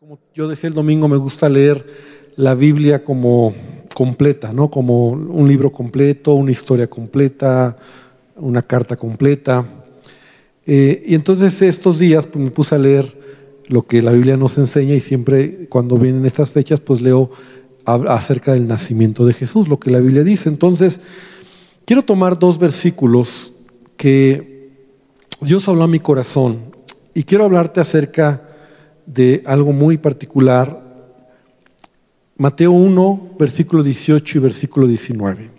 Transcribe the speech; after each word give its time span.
Como 0.00 0.20
yo 0.32 0.46
decía 0.46 0.68
el 0.68 0.74
domingo, 0.74 1.08
me 1.08 1.16
gusta 1.16 1.48
leer 1.48 1.84
la 2.36 2.54
Biblia 2.54 3.02
como 3.02 3.52
completa, 3.92 4.52
¿no? 4.52 4.70
Como 4.70 5.08
un 5.08 5.48
libro 5.48 5.72
completo, 5.72 6.34
una 6.34 6.52
historia 6.52 6.86
completa, 6.86 7.76
una 8.36 8.62
carta 8.62 8.94
completa. 8.94 9.66
Eh, 10.64 11.02
y 11.04 11.16
entonces 11.16 11.60
estos 11.62 11.98
días 11.98 12.26
pues, 12.26 12.44
me 12.44 12.52
puse 12.52 12.76
a 12.76 12.78
leer 12.78 13.12
lo 13.66 13.88
que 13.88 14.00
la 14.00 14.12
Biblia 14.12 14.36
nos 14.36 14.56
enseña 14.56 14.94
y 14.94 15.00
siempre 15.00 15.66
cuando 15.68 15.98
vienen 15.98 16.24
estas 16.26 16.50
fechas 16.50 16.78
pues 16.78 17.00
leo 17.00 17.32
acerca 17.84 18.52
del 18.52 18.68
nacimiento 18.68 19.26
de 19.26 19.34
Jesús, 19.34 19.66
lo 19.66 19.80
que 19.80 19.90
la 19.90 19.98
Biblia 19.98 20.22
dice. 20.22 20.48
Entonces, 20.48 21.00
quiero 21.84 22.02
tomar 22.04 22.38
dos 22.38 22.60
versículos 22.60 23.52
que 23.96 24.70
Dios 25.40 25.66
habló 25.66 25.82
a 25.82 25.88
mi 25.88 25.98
corazón 25.98 26.70
y 27.14 27.24
quiero 27.24 27.42
hablarte 27.42 27.80
acerca 27.80 28.44
de 29.08 29.42
algo 29.46 29.72
muy 29.72 29.96
particular. 29.96 30.86
Mateo 32.36 32.72
1, 32.72 33.36
versículo 33.38 33.82
18 33.82 34.38
y 34.38 34.40
versículo 34.40 34.86
19. 34.86 35.50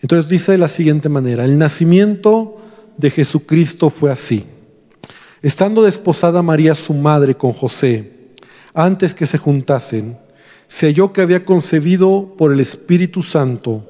Entonces 0.00 0.30
dice 0.30 0.52
de 0.52 0.58
la 0.58 0.68
siguiente 0.68 1.08
manera, 1.08 1.44
el 1.44 1.58
nacimiento 1.58 2.58
de 2.96 3.10
Jesucristo 3.10 3.90
fue 3.90 4.10
así. 4.10 4.44
Estando 5.42 5.82
desposada 5.82 6.42
María 6.42 6.74
su 6.74 6.94
madre 6.94 7.36
con 7.36 7.52
José, 7.52 8.12
antes 8.74 9.12
que 9.12 9.26
se 9.26 9.38
juntasen, 9.38 10.16
se 10.68 10.86
halló 10.86 11.12
que 11.12 11.20
había 11.20 11.44
concebido 11.44 12.34
por 12.38 12.52
el 12.52 12.60
Espíritu 12.60 13.22
Santo. 13.22 13.86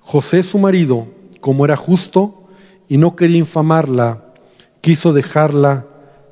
José 0.00 0.42
su 0.42 0.58
marido, 0.58 1.08
como 1.40 1.64
era 1.64 1.76
justo 1.76 2.48
y 2.88 2.98
no 2.98 3.16
quería 3.16 3.38
infamarla, 3.38 4.34
quiso 4.80 5.12
dejarla 5.12 5.86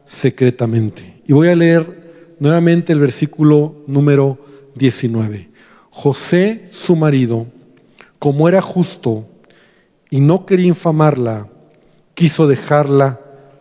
secretamente. 0.04 1.13
Y 1.26 1.32
voy 1.32 1.48
a 1.48 1.56
leer 1.56 2.36
nuevamente 2.38 2.92
el 2.92 3.00
versículo 3.00 3.84
número 3.86 4.38
19. 4.74 5.48
José, 5.90 6.68
su 6.70 6.96
marido, 6.96 7.46
como 8.18 8.48
era 8.48 8.60
justo 8.60 9.26
y 10.10 10.20
no 10.20 10.44
quería 10.44 10.66
infamarla, 10.66 11.48
quiso 12.14 12.46
dejarla 12.46 13.20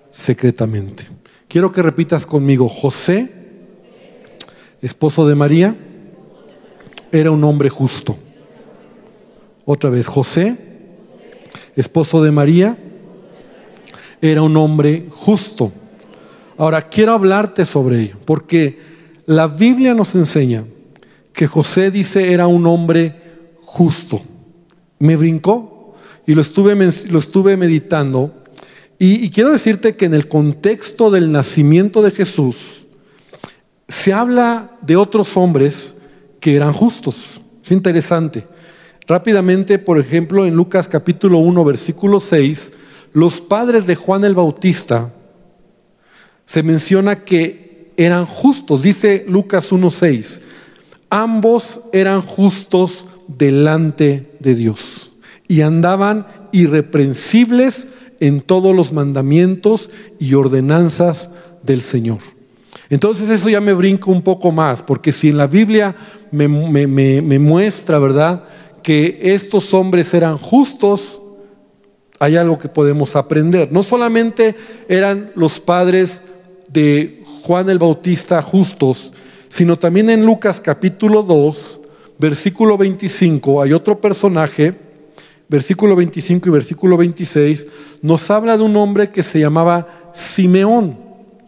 secretamente. 0.09 1.07
Quiero 1.47 1.71
que 1.71 1.81
repitas 1.81 2.25
conmigo, 2.25 2.67
José, 2.67 3.31
esposo 4.81 5.27
de 5.27 5.35
María, 5.35 5.75
era 7.11 7.31
un 7.31 7.43
hombre 7.43 7.69
justo. 7.69 8.17
Otra 9.65 9.89
vez, 9.89 10.05
José, 10.07 10.57
esposo 11.75 12.23
de 12.23 12.31
María, 12.31 12.77
era 14.21 14.41
un 14.41 14.57
hombre 14.57 15.05
justo. 15.11 15.71
Ahora, 16.63 16.83
quiero 16.83 17.11
hablarte 17.11 17.65
sobre 17.65 17.99
ello, 17.99 18.15
porque 18.23 18.79
la 19.25 19.49
Biblia 19.49 19.93
nos 19.93 20.15
enseña 20.15 20.63
que 21.33 21.45
José 21.45 21.91
dice 21.91 22.31
era 22.31 22.47
un 22.47 22.65
hombre 22.65 23.21
justo. 23.59 24.21
Me 24.97 25.17
brincó 25.17 25.93
y 26.25 26.33
lo 26.33 26.39
estuve, 26.39 26.73
lo 27.09 27.19
estuve 27.19 27.57
meditando. 27.57 28.45
Y, 28.97 29.25
y 29.25 29.29
quiero 29.29 29.51
decirte 29.51 29.97
que 29.97 30.05
en 30.05 30.13
el 30.13 30.29
contexto 30.29 31.11
del 31.11 31.33
nacimiento 31.33 32.01
de 32.01 32.11
Jesús, 32.11 32.85
se 33.89 34.13
habla 34.13 34.77
de 34.79 34.95
otros 34.95 35.35
hombres 35.35 35.97
que 36.39 36.55
eran 36.55 36.71
justos. 36.71 37.41
Es 37.61 37.73
interesante. 37.73 38.47
Rápidamente, 39.05 39.79
por 39.79 39.99
ejemplo, 39.99 40.45
en 40.45 40.55
Lucas 40.55 40.87
capítulo 40.87 41.39
1, 41.39 41.65
versículo 41.65 42.21
6, 42.21 42.71
los 43.11 43.41
padres 43.41 43.85
de 43.85 43.95
Juan 43.97 44.23
el 44.23 44.33
Bautista, 44.33 45.11
se 46.45 46.63
menciona 46.63 47.23
que 47.23 47.91
eran 47.97 48.25
justos. 48.25 48.81
Dice 48.81 49.25
Lucas 49.27 49.71
1.6, 49.71 50.39
ambos 51.09 51.81
eran 51.91 52.21
justos 52.21 53.07
delante 53.27 54.31
de 54.39 54.55
Dios 54.55 55.11
y 55.47 55.61
andaban 55.61 56.27
irreprensibles 56.51 57.87
en 58.19 58.41
todos 58.41 58.75
los 58.75 58.91
mandamientos 58.91 59.89
y 60.19 60.33
ordenanzas 60.33 61.29
del 61.63 61.81
Señor. 61.81 62.19
Entonces 62.89 63.29
eso 63.29 63.49
ya 63.49 63.61
me 63.61 63.73
brinco 63.73 64.11
un 64.11 64.21
poco 64.21 64.51
más, 64.51 64.81
porque 64.81 65.11
si 65.11 65.29
en 65.29 65.37
la 65.37 65.47
Biblia 65.47 65.95
me, 66.31 66.47
me 66.47 67.39
muestra, 67.39 67.99
¿verdad?, 67.99 68.43
que 68.83 69.19
estos 69.21 69.73
hombres 69.73 70.13
eran 70.13 70.37
justos, 70.37 71.21
hay 72.19 72.35
algo 72.37 72.59
que 72.59 72.69
podemos 72.69 73.15
aprender. 73.15 73.71
No 73.71 73.81
solamente 73.81 74.55
eran 74.87 75.31
los 75.35 75.59
padres 75.59 76.22
de 76.69 77.23
Juan 77.43 77.69
el 77.69 77.79
Bautista 77.79 78.41
justos, 78.41 79.13
sino 79.49 79.77
también 79.77 80.09
en 80.09 80.25
Lucas 80.25 80.59
capítulo 80.59 81.23
2, 81.23 81.81
versículo 82.17 82.77
25, 82.77 83.61
hay 83.61 83.73
otro 83.73 83.99
personaje, 83.99 84.73
versículo 85.49 85.95
25 85.95 86.49
y 86.49 86.51
versículo 86.51 86.97
26, 86.97 87.67
nos 88.01 88.31
habla 88.31 88.57
de 88.57 88.63
un 88.63 88.75
hombre 88.77 89.11
que 89.11 89.23
se 89.23 89.39
llamaba 89.39 90.11
Simeón. 90.13 90.97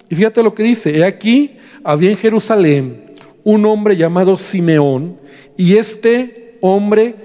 Y 0.09 0.15
fíjate 0.15 0.43
lo 0.43 0.53
que 0.53 0.63
dice, 0.63 0.97
he 0.97 1.05
aquí, 1.05 1.57
había 1.83 2.11
en 2.11 2.17
Jerusalén 2.17 3.13
un 3.43 3.65
hombre 3.65 3.95
llamado 3.95 4.37
Simeón, 4.37 5.17
y 5.57 5.77
este 5.77 6.57
hombre 6.61 7.15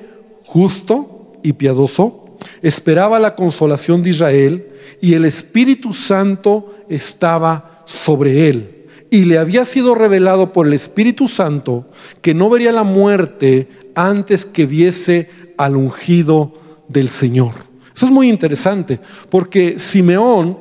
justo 0.45 1.33
y 1.43 1.55
piadoso 1.55 2.37
esperaba 2.63 3.19
la 3.19 3.35
consolación 3.35 4.03
de 4.03 4.11
Israel, 4.11 4.67
y 5.01 5.15
el 5.15 5.25
Espíritu 5.25 5.93
Santo 5.93 6.75
estaba 6.89 7.70
sobre 7.91 8.49
él. 8.49 8.87
Y 9.11 9.25
le 9.25 9.39
había 9.39 9.65
sido 9.65 9.95
revelado 9.95 10.53
por 10.53 10.67
el 10.67 10.73
Espíritu 10.73 11.27
Santo 11.27 11.89
que 12.23 12.33
no 12.33 12.49
vería 12.49 12.71
la 12.71 12.85
muerte 12.85 13.69
antes 13.95 14.45
que 14.45 14.67
viese 14.67 15.29
al 15.59 15.77
ungido 15.77 16.53
del 16.89 17.09
Señor. 17.09 17.53
Eso 17.95 18.07
es 18.07 18.13
muy 18.13 18.29
interesante, 18.29 19.01
porque 19.29 19.79
Simeón 19.79 20.57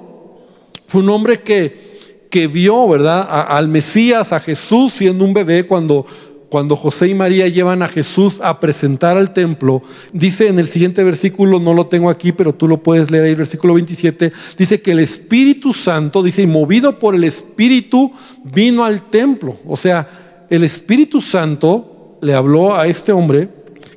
fue 0.88 1.02
un 1.02 1.10
hombre 1.10 1.42
que, 1.42 2.28
que 2.30 2.48
vio, 2.48 2.88
¿verdad?, 2.90 3.28
al 3.48 3.68
Mesías, 3.68 4.34
a 4.34 4.40
Jesús 4.40 4.94
siendo 4.98 5.24
un 5.24 5.34
bebé 5.34 5.66
cuando 5.66 6.06
cuando 6.50 6.76
José 6.76 7.08
y 7.08 7.14
María 7.14 7.48
llevan 7.48 7.82
a 7.84 7.88
Jesús 7.88 8.38
a 8.42 8.60
presentar 8.60 9.18
al 9.18 9.34
templo, 9.34 9.84
dice 10.14 10.48
en 10.48 10.60
el 10.60 10.68
siguiente 10.68 11.04
versículo, 11.04 11.60
no 11.60 11.74
lo 11.74 11.88
tengo 11.88 12.10
aquí, 12.10 12.32
pero 12.32 12.54
tú 12.54 12.68
lo 12.68 12.78
puedes 12.78 13.12
leer 13.12 13.26
ahí, 13.26 13.36
versículo 13.36 13.76
27, 13.76 14.32
dice 14.58 14.82
que 14.82 14.92
el 14.92 15.00
Espíritu 15.00 15.74
Santo, 15.74 16.24
dice, 16.24 16.42
y 16.42 16.48
movido 16.48 16.98
por 16.98 17.14
el 17.14 17.24
Espíritu, 17.24 18.12
vino 18.44 18.84
al 18.84 19.10
templo. 19.10 19.60
O 19.68 19.76
sea, 19.76 20.46
el 20.50 20.64
Espíritu 20.64 21.22
Santo 21.22 22.18
le 22.22 22.34
habló 22.34 22.76
a 22.76 22.88
este 22.88 23.12
hombre 23.12 23.50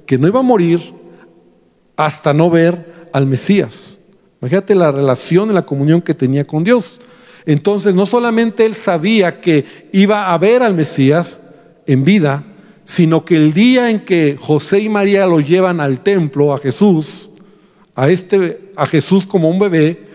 que 0.04 0.18
no 0.18 0.28
iba 0.28 0.40
a 0.40 0.44
morir 0.44 0.80
hasta 1.96 2.32
no 2.32 2.50
ver 2.50 3.08
al 3.12 3.26
Mesías. 3.26 4.00
Imagínate 4.40 4.74
la 4.74 4.92
relación 4.92 5.50
y 5.50 5.54
la 5.54 5.64
comunión 5.64 6.02
que 6.02 6.14
tenía 6.14 6.44
con 6.44 6.64
Dios. 6.64 6.98
Entonces, 7.46 7.94
no 7.94 8.06
solamente 8.06 8.66
él 8.66 8.74
sabía 8.74 9.40
que 9.40 9.64
iba 9.92 10.32
a 10.32 10.38
ver 10.38 10.62
al 10.62 10.74
Mesías, 10.74 11.40
en 11.86 12.04
vida, 12.04 12.44
sino 12.84 13.24
que 13.24 13.36
el 13.36 13.52
día 13.52 13.90
en 13.90 14.00
que 14.00 14.36
José 14.40 14.80
y 14.80 14.88
María 14.88 15.26
lo 15.26 15.40
llevan 15.40 15.80
al 15.80 16.00
templo, 16.00 16.52
a 16.52 16.58
Jesús, 16.58 17.30
a, 17.94 18.08
este, 18.08 18.72
a 18.76 18.86
Jesús 18.86 19.26
como 19.26 19.48
un 19.48 19.58
bebé, 19.58 20.08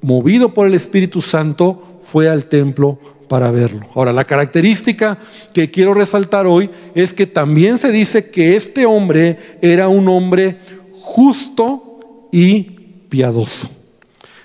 movido 0.00 0.52
por 0.52 0.66
el 0.66 0.74
Espíritu 0.74 1.20
Santo, 1.20 1.98
fue 2.00 2.28
al 2.28 2.46
templo 2.46 2.98
para 3.28 3.50
verlo. 3.50 3.88
Ahora, 3.94 4.12
la 4.12 4.24
característica 4.24 5.16
que 5.54 5.70
quiero 5.70 5.94
resaltar 5.94 6.46
hoy 6.46 6.68
es 6.94 7.12
que 7.12 7.26
también 7.26 7.78
se 7.78 7.90
dice 7.90 8.30
que 8.30 8.56
este 8.56 8.84
hombre 8.84 9.38
era 9.62 9.88
un 9.88 10.08
hombre 10.08 10.58
justo 11.00 12.28
y 12.30 12.62
piadoso. 13.08 13.70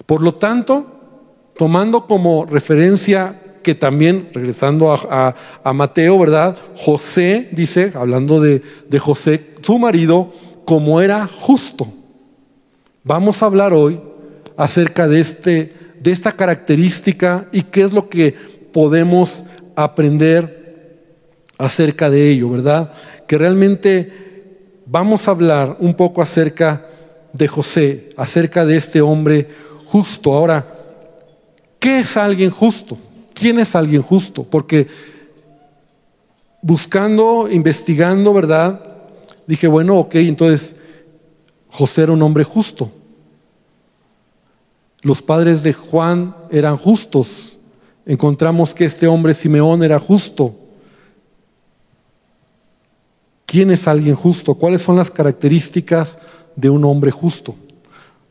Por 0.05 0.21
lo 0.21 0.35
tanto, 0.35 0.87
tomando 1.57 2.05
como 2.05 2.45
referencia 2.45 3.41
que 3.67 3.75
también, 3.75 4.29
regresando 4.31 4.93
a, 4.93 5.73
Mateo, 5.73 6.17
¿verdad? 6.17 6.55
José, 6.73 7.49
dice, 7.51 7.91
hablando 7.95 8.39
de, 8.39 8.61
José, 8.97 9.55
su 9.61 9.77
marido, 9.77 10.31
como 10.63 11.01
era 11.01 11.27
justo. 11.27 11.85
Vamos 13.03 13.43
a 13.43 13.47
hablar 13.47 13.73
hoy 13.73 13.99
acerca 14.55 15.09
de, 15.09 15.19
este, 15.19 15.73
de 15.99 16.11
esta 16.13 16.31
característica 16.31 17.49
y 17.51 17.63
qué 17.63 17.81
es 17.81 17.91
lo 17.91 18.07
que 18.07 18.33
podemos 18.71 19.43
aprender 19.75 21.03
acerca 21.57 22.09
de 22.09 22.29
ello, 22.29 22.49
¿verdad? 22.49 22.93
Que 23.27 23.37
realmente 23.37 24.13
vamos 24.85 25.27
a 25.27 25.31
hablar 25.31 25.75
un 25.81 25.93
poco 25.93 26.21
acerca 26.21 26.87
de 27.33 27.49
José, 27.49 28.11
acerca 28.15 28.65
de 28.65 28.77
este 28.77 29.01
hombre 29.01 29.49
justo. 29.87 30.33
Ahora, 30.33 30.65
¿qué 31.79 31.99
es 31.99 32.15
alguien 32.15 32.49
justo? 32.49 32.97
¿Quién 33.37 33.59
es 33.59 33.75
alguien 33.75 34.01
justo? 34.01 34.43
Porque 34.43 34.87
buscando, 36.61 37.49
investigando, 37.49 38.33
¿verdad? 38.33 38.81
Dije, 39.45 39.67
bueno, 39.67 39.97
ok, 39.97 40.15
entonces 40.15 40.75
José 41.69 42.03
era 42.03 42.11
un 42.13 42.21
hombre 42.21 42.43
justo. 42.43 42.91
Los 45.01 45.21
padres 45.21 45.63
de 45.63 45.73
Juan 45.73 46.35
eran 46.51 46.77
justos 46.77 47.57
encontramos 48.07 48.73
que 48.73 48.85
este 48.85 49.05
hombre 49.05 49.33
Simeón 49.33 49.83
era 49.83 49.99
justo. 49.99 50.55
¿Quién 53.45 53.69
es 53.69 53.87
alguien 53.87 54.15
justo? 54.15 54.55
¿Cuáles 54.55 54.81
son 54.81 54.95
las 54.95 55.11
características 55.11 56.17
de 56.55 56.69
un 56.69 56.85
hombre 56.85 57.11
justo? 57.11 57.55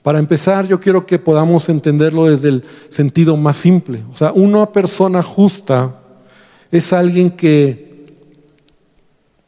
Para 0.07 0.21
empezar, 0.21 0.69
yo 0.69 0.79
quiero 0.79 1.05
que 1.05 1.19
podamos 1.19 1.69
entenderlo 1.69 2.27
desde 2.27 2.51
el 2.51 2.65
sentido 2.91 3.37
más 3.37 3.57
simple. 3.57 4.05
O 4.13 4.15
sea, 4.15 4.31
una 4.31 4.71
persona 4.71 5.21
justa 5.21 6.01
es 6.71 6.93
alguien 6.93 7.33
que, 7.33 8.05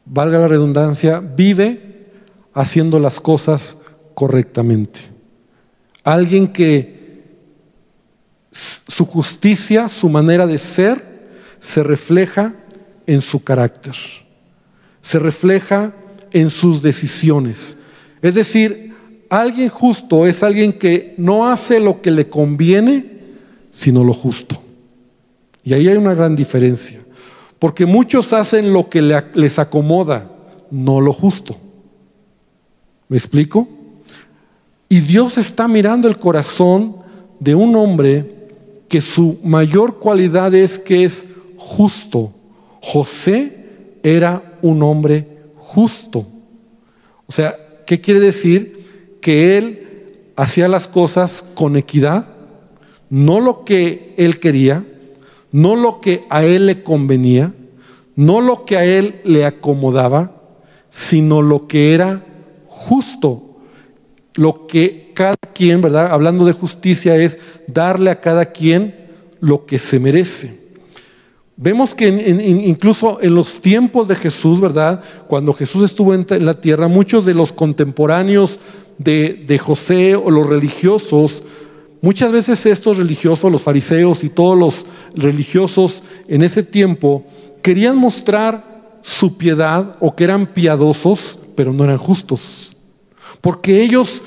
valga 0.03 0.37
la 0.37 0.49
redundancia, 0.49 1.21
vive 1.21 2.09
haciendo 2.53 2.99
las 2.99 3.21
cosas 3.21 3.77
correctamente. 4.13 4.99
Alguien 6.03 6.49
que 6.49 7.23
su 8.51 9.05
justicia, 9.05 9.87
su 9.87 10.09
manera 10.09 10.45
de 10.45 10.57
ser, 10.57 11.29
se 11.59 11.83
refleja 11.83 12.53
en 13.07 13.21
su 13.21 13.45
carácter, 13.45 13.95
se 15.01 15.19
refleja 15.19 15.93
en 16.33 16.49
sus 16.49 16.81
decisiones. 16.81 17.77
Es 18.21 18.35
decir, 18.35 18.88
alguien 19.29 19.69
justo 19.69 20.25
es 20.25 20.43
alguien 20.43 20.73
que 20.73 21.13
no 21.17 21.47
hace 21.47 21.79
lo 21.79 22.01
que 22.01 22.11
le 22.11 22.29
conviene, 22.29 23.19
sino 23.71 24.03
lo 24.03 24.13
justo. 24.13 24.61
Y 25.63 25.73
ahí 25.73 25.87
hay 25.87 25.97
una 25.97 26.15
gran 26.15 26.35
diferencia. 26.35 26.99
Porque 27.59 27.85
muchos 27.85 28.33
hacen 28.33 28.73
lo 28.73 28.89
que 28.89 29.01
les 29.01 29.59
acomoda, 29.59 30.31
no 30.71 31.01
lo 31.01 31.13
justo. 31.13 31.57
¿Me 33.07 33.17
explico? 33.17 33.67
Y 34.87 35.01
Dios 35.01 35.37
está 35.37 35.67
mirando 35.67 36.07
el 36.07 36.17
corazón 36.17 36.97
de 37.39 37.55
un 37.55 37.75
hombre 37.75 38.47
que 38.87 39.01
su 39.01 39.37
mayor 39.43 39.99
cualidad 39.99 40.53
es 40.55 40.79
que 40.79 41.03
es 41.03 41.25
justo. 41.57 42.33
José 42.81 43.97
era 44.03 44.57
un 44.61 44.81
hombre 44.81 45.27
justo. 45.57 46.25
O 47.27 47.31
sea, 47.31 47.55
¿qué 47.85 47.99
quiere 47.99 48.19
decir? 48.19 48.78
Que 49.21 49.57
él 49.57 49.89
hacía 50.35 50.67
las 50.67 50.87
cosas 50.87 51.43
con 51.53 51.75
equidad, 51.75 52.27
no 53.09 53.39
lo 53.39 53.65
que 53.65 54.13
él 54.17 54.39
quería, 54.39 54.85
no 55.51 55.75
lo 55.75 55.99
que 55.99 56.21
a 56.29 56.43
él 56.43 56.67
le 56.67 56.83
convenía, 56.83 57.53
no 58.15 58.41
lo 58.41 58.65
que 58.65 58.77
a 58.77 58.85
él 58.85 59.21
le 59.23 59.45
acomodaba, 59.45 60.31
sino 60.89 61.41
lo 61.41 61.67
que 61.67 61.93
era 61.93 62.25
justo, 62.67 63.57
lo 64.35 64.67
que 64.67 65.11
cada 65.13 65.35
quien, 65.53 65.81
¿verdad? 65.81 66.11
Hablando 66.11 66.45
de 66.45 66.53
justicia 66.53 67.15
es 67.15 67.37
darle 67.67 68.09
a 68.09 68.21
cada 68.21 68.45
quien 68.45 68.95
lo 69.39 69.65
que 69.65 69.79
se 69.79 69.99
merece. 69.99 70.57
Vemos 71.57 71.93
que 71.93 72.07
incluso 72.07 73.21
en 73.21 73.35
los 73.35 73.59
tiempos 73.59 74.07
de 74.07 74.15
Jesús, 74.15 74.61
¿verdad? 74.61 75.03
Cuando 75.27 75.51
Jesús 75.51 75.83
estuvo 75.83 76.13
en 76.13 76.25
la 76.45 76.61
tierra, 76.61 76.87
muchos 76.87 77.25
de 77.25 77.33
los 77.33 77.51
contemporáneos 77.51 78.59
de, 78.99 79.59
José 79.59 80.15
o 80.15 80.29
los 80.29 80.45
religiosos, 80.45 81.41
muchas 82.01 82.31
veces 82.31 82.65
estos 82.65 82.97
religiosos, 82.97 83.51
los 83.51 83.61
fariseos 83.61 84.23
y 84.23 84.29
todos 84.29 84.57
los 84.57 84.85
religiosos 85.15 86.03
en 86.27 86.43
ese 86.43 86.61
tiempo, 86.61 87.25
querían 87.63 87.97
mostrar 87.97 88.99
su 89.01 89.37
piedad 89.37 89.95
o 89.99 90.15
que 90.15 90.25
eran 90.25 90.45
piadosos, 90.47 91.39
pero 91.55 91.73
no 91.73 91.83
eran 91.83 91.97
justos. 91.97 92.75
Porque 93.41 93.81
ellos 93.81 94.21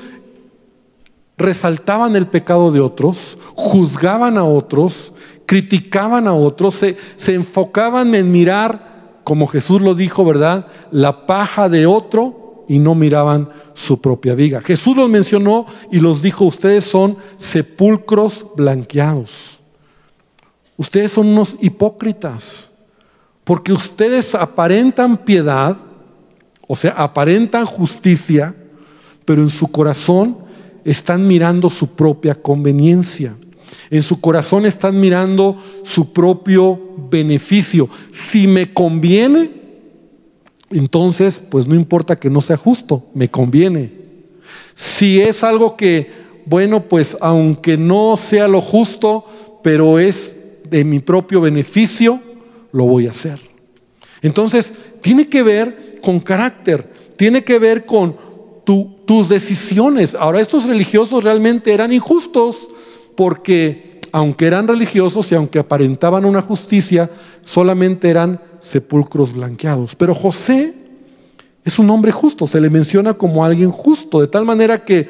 resaltaban 1.37 2.17
el 2.17 2.27
pecado 2.27 2.73
de 2.73 2.81
otros, 2.81 3.19
juzgaban 3.55 4.39
a 4.39 4.45
otros, 4.45 5.13
criticaban 5.45 6.27
a 6.27 6.33
otros, 6.33 6.75
se, 6.77 6.97
se, 7.17 7.35
enfocaban 7.35 8.15
en 8.15 8.33
mirar, 8.33 9.21
como 9.25 9.47
Jesús 9.47 9.83
lo 9.83 9.95
dijo, 9.95 10.25
¿verdad? 10.25 10.67
La 10.91 11.27
paja 11.27 11.69
de 11.69 11.85
otro 11.85 12.65
y 12.69 12.79
no 12.79 12.95
miraban 12.95 13.49
su 13.75 14.01
propia 14.01 14.35
viga. 14.35 14.61
Jesús 14.61 14.97
los 14.97 15.09
mencionó 15.09 15.67
y 15.91 16.01
los 16.01 16.23
dijo, 16.23 16.45
ustedes 16.45 16.85
son 16.85 17.17
sepulcros 17.37 18.47
blanqueados. 18.57 19.59
Ustedes 20.77 21.13
son 21.13 21.29
unos 21.29 21.57
hipócritas, 21.61 22.73
porque 23.45 23.73
ustedes 23.73 24.35
aparentan 24.35 25.19
piedad, 25.19 25.77
o 26.67 26.75
sea, 26.75 26.93
aparentan 26.93 27.67
justicia, 27.67 28.55
pero 29.25 29.43
en 29.43 29.51
su 29.51 29.69
corazón 29.69 30.39
están 30.85 31.27
mirando 31.27 31.71
su 31.71 31.89
propia 31.89 32.35
conveniencia. 32.35 33.37
En 33.91 34.03
su 34.03 34.21
corazón 34.21 34.67
están 34.67 34.99
mirando 34.99 35.63
su 35.85 36.13
propio 36.13 36.81
beneficio. 37.11 37.89
Si 38.11 38.47
me 38.47 38.73
conviene, 38.73 39.62
entonces, 40.73 41.41
pues 41.49 41.67
no 41.67 41.75
importa 41.75 42.17
que 42.17 42.31
no 42.31 42.41
sea 42.41 42.57
justo, 42.57 43.05
me 43.15 43.29
conviene. 43.29 43.93
Si 44.75 45.21
es 45.21 45.45
algo 45.45 45.77
que, 45.77 46.11
bueno, 46.47 46.83
pues 46.85 47.17
aunque 47.21 47.77
no 47.77 48.17
sea 48.17 48.49
lo 48.49 48.61
justo, 48.61 49.25
pero 49.63 49.99
es 49.99 50.33
de 50.69 50.85
mi 50.85 50.99
propio 51.01 51.41
beneficio, 51.41 52.21
lo 52.73 52.85
voy 52.85 53.07
a 53.07 53.11
hacer. 53.11 53.39
Entonces, 54.23 54.73
tiene 55.01 55.29
que 55.29 55.43
ver 55.43 55.99
con 56.03 56.21
carácter, 56.21 56.91
tiene 57.17 57.45
que 57.45 57.59
ver 57.59 57.85
con 57.85 58.17
tus 58.65 59.29
decisiones. 59.29 60.15
Ahora, 60.15 60.41
estos 60.41 60.65
religiosos 60.65 61.25
realmente 61.25 61.73
eran 61.73 61.93
injustos 61.93 62.57
porque, 63.15 64.01
aunque 64.13 64.47
eran 64.47 64.69
religiosos 64.69 65.31
y 65.31 65.35
aunque 65.35 65.59
aparentaban 65.59 66.25
una 66.25 66.41
justicia, 66.41 67.11
solamente 67.43 68.09
eran 68.09 68.41
sepulcros 68.63 69.33
blanqueados. 69.33 69.97
Pero 69.97 70.15
José 70.15 70.75
es 71.65 71.79
un 71.79 71.91
hombre 71.91 72.13
justo, 72.13 72.47
se 72.47 72.61
le 72.61 72.71
menciona 72.71 73.15
como 73.15 73.45
alguien 73.45 73.71
justo, 73.71 74.21
de 74.21 74.29
tal 74.29 74.45
manera 74.45 74.85
que 74.85 75.09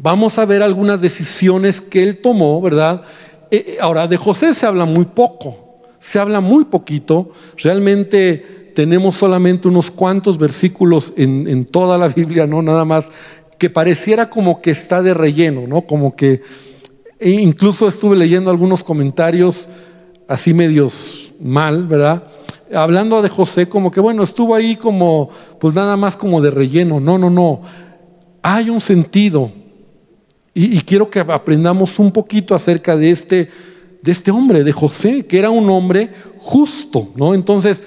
vamos 0.00 0.38
a 0.38 0.46
ver 0.46 0.62
algunas 0.62 1.00
decisiones 1.00 1.80
que 1.80 2.02
él 2.02 2.18
tomó, 2.18 2.60
¿verdad? 2.60 3.02
Eh, 3.50 3.64
eh, 3.66 3.78
ahora, 3.80 4.06
de 4.06 4.16
José 4.16 4.54
se 4.54 4.66
habla 4.66 4.84
muy 4.84 5.04
poco, 5.04 5.80
se 5.98 6.18
habla 6.18 6.40
muy 6.40 6.64
poquito, 6.64 7.32
realmente 7.58 8.70
tenemos 8.74 9.16
solamente 9.16 9.68
unos 9.68 9.90
cuantos 9.90 10.38
versículos 10.38 11.12
en, 11.16 11.64
toda 11.66 11.98
la 11.98 12.08
Biblia, 12.08 12.46
no 12.46 12.62
nada 12.62 12.84
más, 12.84 13.06
que 13.58 13.68
pareciera 13.68 14.30
como 14.30 14.62
que 14.62 14.70
está 14.70 15.02
de 15.02 15.12
relleno, 15.12 15.66
¿no? 15.66 15.82
Como 15.82 16.16
que 16.16 16.40
e 17.20 17.30
incluso 17.30 17.86
estuve 17.86 18.16
leyendo 18.16 18.50
algunos 18.50 18.82
comentarios 18.82 19.68
así 20.26 20.52
medios 20.54 21.21
mal, 21.42 21.86
¿verdad? 21.86 22.22
Hablando 22.74 23.20
de 23.20 23.28
José 23.28 23.68
como 23.68 23.90
que, 23.90 24.00
bueno, 24.00 24.22
estuvo 24.22 24.54
ahí 24.54 24.76
como, 24.76 25.28
pues 25.58 25.74
nada 25.74 25.96
más 25.96 26.16
como 26.16 26.40
de 26.40 26.50
relleno. 26.50 27.00
No, 27.00 27.18
no, 27.18 27.28
no. 27.28 27.60
Hay 28.40 28.70
un 28.70 28.80
sentido. 28.80 29.52
Y, 30.54 30.80
quiero 30.80 31.10
que 31.10 31.20
aprendamos 31.20 31.98
un 31.98 32.12
poquito 32.12 32.54
acerca 32.54 32.96
de 32.96 33.10
este, 33.10 33.48
de 34.02 34.12
este 34.12 34.30
hombre, 34.30 34.64
de 34.64 34.72
José, 34.72 35.26
que 35.26 35.38
era 35.38 35.48
un 35.48 35.68
hombre 35.70 36.10
justo, 36.38 37.08
¿no? 37.16 37.32
Entonces, 37.32 37.82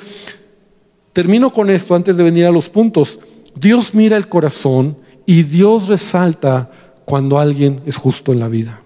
termino 1.14 1.52
con 1.52 1.70
esto 1.70 1.94
antes 1.94 2.18
de 2.18 2.24
venir 2.24 2.46
a 2.46 2.52
los 2.52 2.70
puntos. 2.70 3.20
Dios 3.56 3.94
mira 3.94 4.18
el 4.18 4.28
corazón 4.28 4.98
y 5.28 5.44
Dios 5.44 5.88
resalta 5.88 6.72
cuando 7.06 7.38
alguien 7.38 7.82
es 7.86 7.96
justo 7.96 8.34
en 8.34 8.40
la 8.40 8.48
vida. 8.48 8.82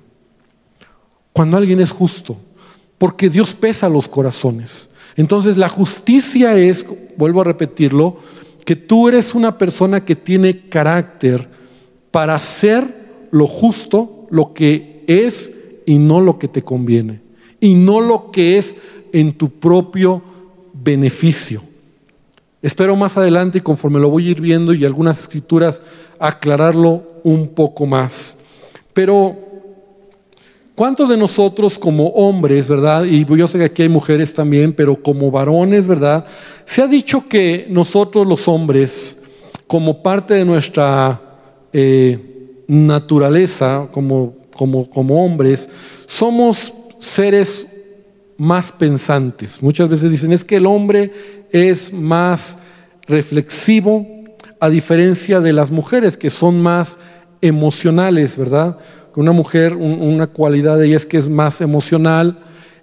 Cuando 1.32 1.56
alguien 1.56 1.80
es 1.80 1.90
justo 1.90 2.36
porque 3.00 3.30
Dios 3.30 3.56
pesa 3.56 3.90
los 3.90 4.08
corazones. 4.08 4.90
Entonces 5.16 5.58
la 5.58 5.70
justicia 5.70 6.56
es, 6.56 6.86
vuelvo 7.18 7.42
a 7.42 7.46
repetirlo, 7.46 8.18
que 8.64 8.76
tú 8.76 9.08
eres 9.08 9.34
una 9.34 9.58
persona 9.58 10.06
que 10.06 10.16
tiene 10.16 10.70
carácter 10.70 11.50
para 12.12 12.36
hacer 12.36 13.28
lo 13.32 13.48
justo, 13.48 14.28
lo 14.30 14.54
que 14.54 15.04
es 15.08 15.52
y 15.88 15.98
no 15.98 16.22
lo 16.22 16.38
que 16.38 16.48
te 16.48 16.62
conviene, 16.62 17.22
y 17.60 17.74
no 17.74 18.00
lo 18.00 18.30
que 18.32 18.60
es 18.60 18.76
en 19.12 19.34
tu 19.34 19.50
propio 19.50 20.22
beneficio. 20.74 21.64
Espero 22.62 22.96
más 22.96 23.18
adelante 23.18 23.60
y 23.60 23.62
conforme 23.62 24.00
lo 24.00 24.10
voy 24.10 24.28
a 24.28 24.32
ir 24.32 24.42
viendo 24.42 24.74
y 24.74 24.86
algunas 24.86 25.20
escrituras 25.20 25.82
aclararlo 26.20 27.04
un 27.24 27.50
poco 27.50 27.86
más. 27.86 28.36
Pero 28.94 29.49
¿Cuántos 30.80 31.10
de 31.10 31.18
nosotros 31.18 31.78
como 31.78 32.08
hombres, 32.12 32.70
verdad? 32.70 33.04
Y 33.04 33.26
yo 33.26 33.48
sé 33.48 33.58
que 33.58 33.66
aquí 33.66 33.82
hay 33.82 33.90
mujeres 33.90 34.34
también, 34.34 34.72
pero 34.72 35.04
como 35.04 35.30
varones, 35.30 35.86
¿verdad? 35.88 36.24
Se 36.64 36.82
ha 36.82 36.88
dicho 36.88 37.28
que 37.28 37.68
nosotros 37.70 38.26
los 38.26 38.48
hombres, 38.48 39.18
como 39.68 40.02
parte 40.02 40.36
de 40.36 40.46
nuestra 40.46 41.20
eh, 41.74 42.64
naturaleza, 42.66 43.90
como, 43.92 44.36
como, 44.56 44.90
como 44.90 45.26
hombres, 45.26 45.70
somos 46.06 46.74
seres 46.98 47.68
más 48.38 48.72
pensantes. 48.72 49.62
Muchas 49.62 49.90
veces 49.90 50.12
dicen, 50.12 50.32
es 50.32 50.46
que 50.46 50.56
el 50.56 50.66
hombre 50.66 51.12
es 51.52 51.92
más 51.92 52.56
reflexivo, 53.06 54.08
a 54.62 54.70
diferencia 54.70 55.42
de 55.42 55.52
las 55.52 55.72
mujeres, 55.72 56.16
que 56.16 56.30
son 56.30 56.62
más 56.62 56.96
emocionales, 57.42 58.38
¿verdad? 58.38 58.78
Una 59.20 59.34
mujer, 59.34 59.76
una 59.76 60.28
cualidad 60.28 60.78
de 60.78 60.88
ella 60.88 60.96
es 60.96 61.06
que 61.06 61.18
es 61.18 61.28
más 61.28 61.60
emocional 61.60 62.38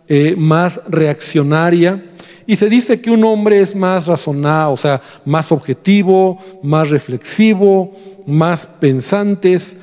eh, 0.07 0.37
más 0.37 0.81
reaccionaria. 0.87 2.05
Y 2.47 2.57
se 2.57 2.69
dice 2.69 3.01
que 3.01 3.11
un 3.11 3.25
hombre 3.25 3.61
es 3.61 3.75
más 3.75 4.07
razonado, 4.07 4.73
o 4.73 4.77
sea, 4.77 5.03
más 5.25 5.51
objetivo, 5.51 6.39
más 6.63 6.91
reflexivo, 6.91 7.93
más 8.27 8.67
pensantes. 8.67 9.75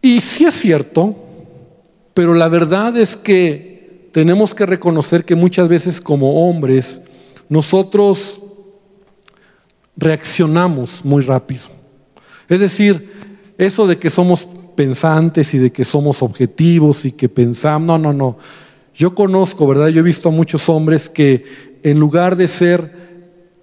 Y 0.00 0.20
sí 0.20 0.46
es 0.46 0.54
cierto, 0.54 1.14
pero 2.14 2.32
la 2.32 2.48
verdad 2.48 2.96
es 2.96 3.16
que 3.16 4.08
tenemos 4.12 4.54
que 4.54 4.64
reconocer 4.64 5.24
que 5.24 5.34
muchas 5.34 5.68
veces 5.68 6.00
como 6.00 6.48
hombres 6.48 7.02
nosotros 7.50 8.40
reaccionamos 9.96 11.04
muy 11.04 11.22
rápido. 11.22 11.64
Es 12.48 12.60
decir, 12.60 13.12
eso 13.58 13.86
de 13.86 13.98
que 13.98 14.08
somos 14.08 14.48
pensantes 14.74 15.54
y 15.54 15.58
de 15.58 15.72
que 15.72 15.84
somos 15.84 16.22
objetivos 16.22 17.04
y 17.04 17.12
que 17.12 17.28
pensamos, 17.28 17.86
no, 17.86 17.98
no, 17.98 18.12
no. 18.12 18.38
Yo 18.94 19.14
conozco, 19.14 19.66
¿verdad? 19.66 19.88
Yo 19.88 20.00
he 20.00 20.04
visto 20.04 20.28
a 20.28 20.32
muchos 20.32 20.68
hombres 20.68 21.08
que 21.08 21.44
en 21.82 21.98
lugar 21.98 22.36
de 22.36 22.46
ser 22.48 23.04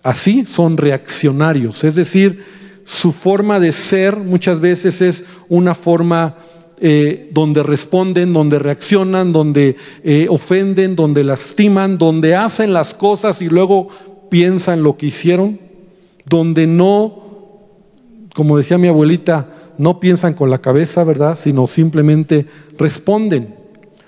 así, 0.03 0.45
son 0.45 0.77
reaccionarios. 0.77 1.83
Es 1.83 1.95
decir, 1.95 2.43
su 2.85 3.11
forma 3.11 3.59
de 3.59 3.71
ser 3.71 4.17
muchas 4.17 4.59
veces 4.59 5.01
es 5.01 5.23
una 5.49 5.75
forma 5.75 6.35
eh, 6.79 7.29
donde 7.31 7.63
responden, 7.63 8.33
donde 8.33 8.59
reaccionan, 8.59 9.31
donde 9.31 9.75
eh, 10.03 10.27
ofenden, 10.29 10.95
donde 10.95 11.23
lastiman, 11.23 11.97
donde 11.97 12.35
hacen 12.35 12.73
las 12.73 12.93
cosas 12.93 13.41
y 13.41 13.49
luego 13.49 13.89
piensan 14.29 14.81
lo 14.81 14.97
que 14.97 15.07
hicieron, 15.07 15.59
donde 16.25 16.65
no, 16.65 17.59
como 18.33 18.57
decía 18.57 18.77
mi 18.77 18.87
abuelita, 18.87 19.49
no 19.81 19.99
piensan 19.99 20.35
con 20.35 20.51
la 20.51 20.61
cabeza, 20.61 21.03
¿verdad? 21.03 21.35
Sino 21.35 21.65
simplemente 21.65 22.45
responden. 22.77 23.55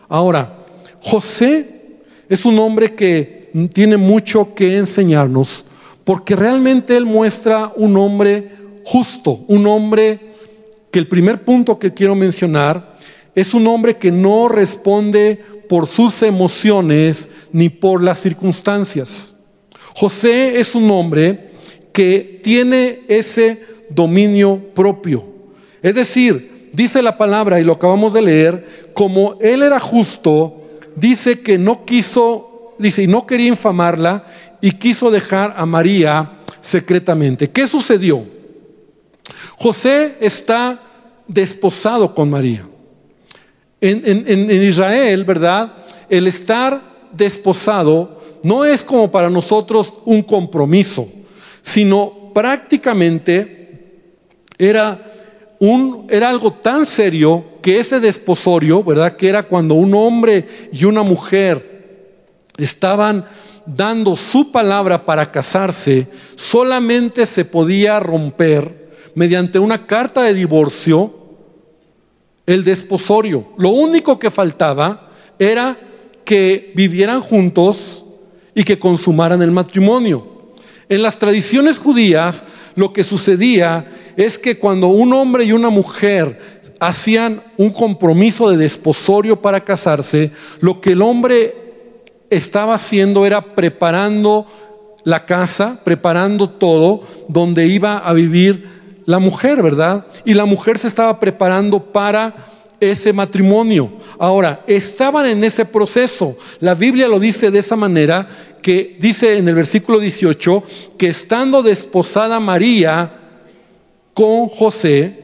Ahora, 0.08 0.60
José 1.01 1.98
es 2.30 2.46
un 2.46 2.60
hombre 2.60 2.94
que 2.94 3.50
tiene 3.74 3.98
mucho 3.98 4.53
que 4.53 4.77
enseñarnos, 4.77 5.65
porque 6.03 6.36
realmente 6.36 6.96
él 6.96 7.06
muestra 7.06 7.72
un 7.75 7.98
hombre 7.98 8.51
justo, 8.86 9.46
un 9.48 9.65
hombre 9.65 10.20
que 10.92 11.00
el 11.00 11.08
primer 11.08 11.44
punto 11.44 11.80
que 11.80 11.92
quiero 11.92 12.13
mencionar 12.13 12.94
es 13.34 13.56
un 13.56 13.65
hombre 13.65 13.98
que 13.98 14.12
no 14.12 14.50
responde 14.50 15.44
por 15.68 15.88
sus 15.88 16.22
emociones 16.22 17.30
ni 17.51 17.70
por 17.70 18.03
las 18.03 18.20
circunstancias. 18.20 19.34
José 19.96 20.60
es 20.60 20.75
un 20.75 20.92
hombre 20.92 21.50
que 21.92 22.39
tiene 22.44 23.00
ese 23.08 23.60
dominio 23.89 24.62
propio. 24.75 25.32
Es 25.83 25.95
decir, 25.95 26.69
dice 26.73 27.01
la 27.01 27.17
palabra, 27.17 27.59
y 27.59 27.63
lo 27.63 27.73
acabamos 27.73 28.13
de 28.13 28.21
leer, 28.21 28.89
como 28.93 29.37
él 29.41 29.61
era 29.61 29.79
justo, 29.81 30.63
dice 30.95 31.41
que 31.41 31.57
no 31.57 31.83
quiso, 31.85 32.73
dice, 32.79 33.03
y 33.03 33.07
no 33.07 33.27
quería 33.27 33.49
infamarla, 33.49 34.23
y 34.61 34.71
quiso 34.71 35.11
dejar 35.11 35.53
a 35.57 35.65
María 35.65 36.39
secretamente. 36.61 37.51
¿Qué 37.51 37.67
sucedió? 37.67 38.25
José 39.57 40.15
está 40.21 40.81
desposado 41.27 42.15
con 42.15 42.29
María. 42.29 42.65
En, 43.81 44.01
en, 44.05 44.63
Israel, 44.63 45.25
¿verdad? 45.25 45.73
El 46.09 46.27
estar 46.27 46.81
desposado 47.11 48.21
no 48.41 48.63
es 48.63 48.81
como 48.81 49.11
para 49.11 49.29
nosotros 49.29 49.95
un 50.05 50.23
compromiso, 50.23 51.09
sino 51.61 52.31
prácticamente 52.33 53.99
era 54.57 55.12
era 56.10 56.29
algo 56.29 56.51
tan 56.51 56.86
serio 56.86 57.46
que 57.62 57.79
ese 57.79 58.00
desposorio, 58.00 58.84
¿verdad? 58.84 59.15
Que 59.15 59.29
era 59.29 59.43
cuando 59.43 59.75
un 59.75 59.93
hombre 59.96 60.70
y 60.74 60.84
una 60.84 61.03
mujer 61.03 62.10
estaban 62.58 63.25
dando 63.65 64.15
su 64.15 64.51
palabra 64.51 65.05
para 65.05 65.32
casarse, 65.32 66.08
solamente 66.36 67.25
se 67.25 67.46
podía 67.46 68.00
romper 68.00 68.91
mediante 69.15 69.58
una 69.58 69.86
carta 69.86 70.24
de 70.24 70.34
divorcio 70.34 71.13
el 72.46 72.65
desposorio. 72.65 73.48
Lo 73.58 73.70
único 73.70 74.20
que 74.20 74.32
faltaba 74.32 75.12
era 75.39 75.77
que 76.25 76.74
vivieran 76.75 77.22
juntos 77.22 78.03
y 78.53 78.65
que 78.65 78.79
consumaran 78.79 79.41
el 79.41 79.51
matrimonio. 79.51 80.51
En 80.89 81.01
las 81.01 81.17
tradiciones 81.17 81.77
judías 81.77 82.43
lo 82.75 82.94
que 82.94 83.03
sucedía 83.03 83.86
es 84.18 84.38
que 84.38 84.58
cuando 84.58 84.88
un 84.88 85.13
hombre 85.13 85.44
y 85.46 85.51
una 85.51 85.70
mujer 85.70 86.39
hacían 86.80 87.44
un 87.58 87.72
compromiso 87.72 88.50
de 88.50 88.58
desposorio 88.58 89.42
para 89.42 89.63
casarse, 89.63 90.32
lo 90.60 90.82
que 90.82 90.92
el 90.92 91.01
hombre 91.01 91.56
estaba 92.30 92.75
haciendo 92.75 93.25
era 93.25 93.56
preparando 93.56 94.46
la 95.03 95.25
casa, 95.25 95.80
preparando 95.84 96.50
todo 96.50 97.03
donde 97.27 97.68
iba 97.68 97.98
a 97.98 98.13
vivir 98.13 98.68
la 99.06 99.20
mujer, 99.20 99.62
¿verdad? 99.62 100.06
Y 100.25 100.34
la 100.34 100.46
mujer 100.46 100.77
se 100.77 100.88
estaba 100.88 101.20
preparando 101.20 101.92
para 101.92 102.34
ese 102.91 103.13
matrimonio. 103.13 103.91
Ahora, 104.19 104.63
estaban 104.67 105.25
en 105.25 105.43
ese 105.43 105.65
proceso. 105.65 106.37
La 106.59 106.75
Biblia 106.75 107.07
lo 107.07 107.19
dice 107.19 107.51
de 107.51 107.59
esa 107.59 107.75
manera 107.75 108.27
que 108.61 108.97
dice 108.99 109.37
en 109.37 109.47
el 109.47 109.55
versículo 109.55 109.99
18 109.99 110.63
que 110.97 111.09
estando 111.09 111.61
desposada 111.61 112.39
María 112.39 113.11
con 114.13 114.47
José, 114.47 115.23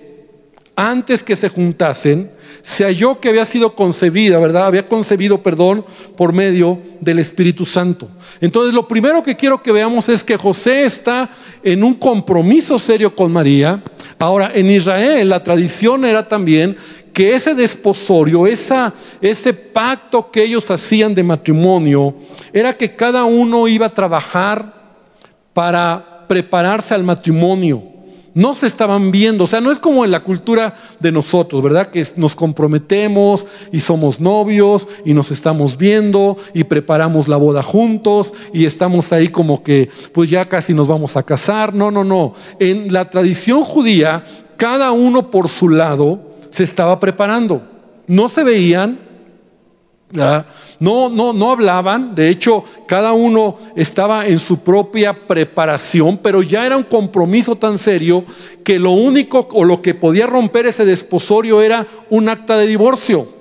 antes 0.75 1.23
que 1.23 1.35
se 1.35 1.49
juntasen, 1.49 2.31
se 2.61 2.85
halló 2.85 3.19
que 3.19 3.29
había 3.29 3.43
sido 3.45 3.75
concebida, 3.75 4.39
¿verdad? 4.39 4.67
Había 4.67 4.87
concebido, 4.87 5.43
perdón, 5.43 5.85
por 6.15 6.31
medio 6.31 6.79
del 7.01 7.19
Espíritu 7.19 7.65
Santo. 7.65 8.07
Entonces, 8.39 8.73
lo 8.73 8.87
primero 8.87 9.21
que 9.21 9.35
quiero 9.35 9.61
que 9.61 9.73
veamos 9.73 10.07
es 10.07 10.23
que 10.23 10.37
José 10.37 10.85
está 10.85 11.29
en 11.63 11.83
un 11.83 11.95
compromiso 11.95 12.79
serio 12.79 13.13
con 13.15 13.31
María. 13.31 13.83
Ahora, 14.19 14.51
en 14.53 14.69
Israel 14.69 15.29
la 15.29 15.43
tradición 15.43 16.05
era 16.05 16.27
también 16.27 16.77
que 17.19 17.35
ese 17.35 17.53
desposorio, 17.53 18.47
esa, 18.47 18.93
ese 19.19 19.53
pacto 19.53 20.31
que 20.31 20.41
ellos 20.41 20.71
hacían 20.71 21.13
de 21.13 21.21
matrimonio, 21.21 22.15
era 22.53 22.71
que 22.71 22.95
cada 22.95 23.25
uno 23.25 23.67
iba 23.67 23.87
a 23.87 23.93
trabajar 23.93 24.73
para 25.51 26.23
prepararse 26.29 26.93
al 26.93 27.03
matrimonio. 27.03 27.83
No 28.33 28.55
se 28.55 28.67
estaban 28.67 29.11
viendo, 29.11 29.43
o 29.43 29.47
sea, 29.47 29.59
no 29.59 29.69
es 29.69 29.79
como 29.79 30.05
en 30.05 30.11
la 30.11 30.21
cultura 30.21 30.73
de 31.01 31.11
nosotros, 31.11 31.61
¿verdad? 31.61 31.87
Que 31.87 32.07
nos 32.15 32.35
comprometemos 32.35 33.45
y 33.73 33.81
somos 33.81 34.21
novios 34.21 34.87
y 35.03 35.13
nos 35.13 35.29
estamos 35.29 35.77
viendo 35.77 36.37
y 36.53 36.63
preparamos 36.63 37.27
la 37.27 37.35
boda 37.35 37.61
juntos 37.61 38.31
y 38.53 38.63
estamos 38.63 39.11
ahí 39.11 39.27
como 39.27 39.61
que 39.61 39.89
pues 40.13 40.29
ya 40.29 40.47
casi 40.47 40.73
nos 40.73 40.87
vamos 40.87 41.17
a 41.17 41.23
casar. 41.23 41.73
No, 41.73 41.91
no, 41.91 42.05
no. 42.05 42.33
En 42.61 42.93
la 42.93 43.09
tradición 43.09 43.65
judía, 43.65 44.23
cada 44.55 44.93
uno 44.93 45.29
por 45.29 45.49
su 45.49 45.67
lado 45.67 46.28
se 46.49 46.63
estaba 46.63 46.99
preparando. 46.99 47.61
No 48.07 48.29
se 48.29 48.43
veían, 48.43 48.99
no, 50.79 51.09
no, 51.09 51.33
no 51.33 51.51
hablaban, 51.51 52.15
de 52.15 52.29
hecho 52.29 52.63
cada 52.87 53.13
uno 53.13 53.57
estaba 53.75 54.25
en 54.25 54.39
su 54.39 54.57
propia 54.59 55.27
preparación, 55.27 56.17
pero 56.17 56.41
ya 56.41 56.65
era 56.65 56.77
un 56.77 56.83
compromiso 56.83 57.55
tan 57.55 57.77
serio 57.77 58.25
que 58.63 58.79
lo 58.79 58.91
único 58.91 59.47
o 59.51 59.63
lo 59.63 59.83
que 59.83 59.93
podía 59.93 60.25
romper 60.25 60.65
ese 60.65 60.83
desposorio 60.85 61.61
era 61.61 61.85
un 62.09 62.27
acta 62.27 62.57
de 62.57 62.65
divorcio. 62.65 63.39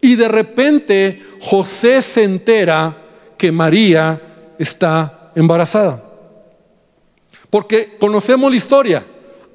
Y 0.00 0.16
de 0.16 0.28
repente 0.28 1.22
José 1.42 2.00
se 2.00 2.24
entera 2.24 2.96
que 3.36 3.52
María 3.52 4.54
está 4.58 5.32
embarazada. 5.34 6.02
Porque 7.50 7.96
conocemos 8.00 8.50
la 8.50 8.56
historia. 8.56 9.04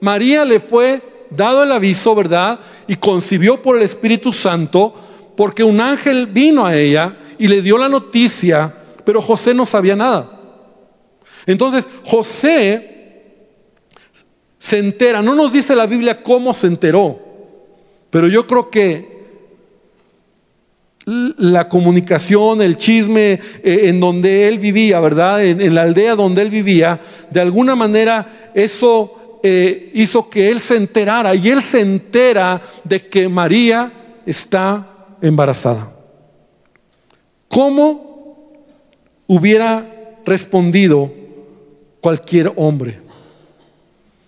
María 0.01 0.46
le 0.46 0.60
fue 0.60 1.01
dado 1.29 1.63
el 1.63 1.72
aviso, 1.72 2.15
¿verdad? 2.15 2.60
Y 2.88 2.96
concibió 2.96 3.62
por 3.62 3.77
el 3.77 3.84
Espíritu 3.84 4.32
Santo 4.32 4.94
porque 5.36 5.63
un 5.63 5.79
ángel 5.82 6.27
vino 6.27 6.65
a 6.65 6.75
ella 6.75 7.17
y 7.38 7.48
le 7.48 7.62
dio 7.62 7.77
la 7.77 7.89
noticia, 7.89 8.74
pero 9.03 9.22
José 9.22 9.53
no 9.53 9.65
sabía 9.65 9.96
nada. 9.96 10.29
Entonces 11.46 11.86
José 12.03 12.96
se 14.58 14.79
entera, 14.79 15.22
no 15.22 15.36
nos 15.36 15.53
dice 15.53 15.75
la 15.75 15.86
Biblia 15.86 16.24
cómo 16.24 16.53
se 16.53 16.67
enteró, 16.67 17.20
pero 18.10 18.27
yo 18.27 18.48
creo 18.48 18.70
que 18.70 19.15
la 21.05 21.70
comunicación, 21.70 22.62
el 22.62 22.77
chisme 22.77 23.39
eh, 23.63 23.82
en 23.84 24.00
donde 24.00 24.48
él 24.48 24.58
vivía, 24.58 25.00
¿verdad? 25.00 25.46
En, 25.46 25.75
la 25.75 25.84
aldea 25.84 26.15
donde 26.15 26.41
él 26.41 26.50
vivía, 26.50 27.00
de 27.29 27.41
alguna 27.41 27.75
manera 27.75 28.51
eso 28.55 29.25
eh, 29.44 29.92
hizo 29.94 30.30
que 30.30 30.50
él 30.50 30.60
se 30.60 30.75
enterara 30.75 31.36
y 31.36 31.50
él 31.50 31.62
se 31.62 31.82
entera 31.82 32.62
de 32.84 33.08
que 33.08 33.30
María 33.30 33.92
está 34.25 35.08
embarazada. 35.22 35.94
¿Cómo 37.48 38.54
hubiera 39.27 39.86
respondido 40.25 41.12
cualquier 42.01 42.51
hombre? 42.56 43.00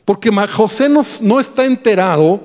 Porque 0.06 0.32
José 0.32 0.88
no, 0.88 1.40
está 1.40 1.66
enterado 1.66 2.40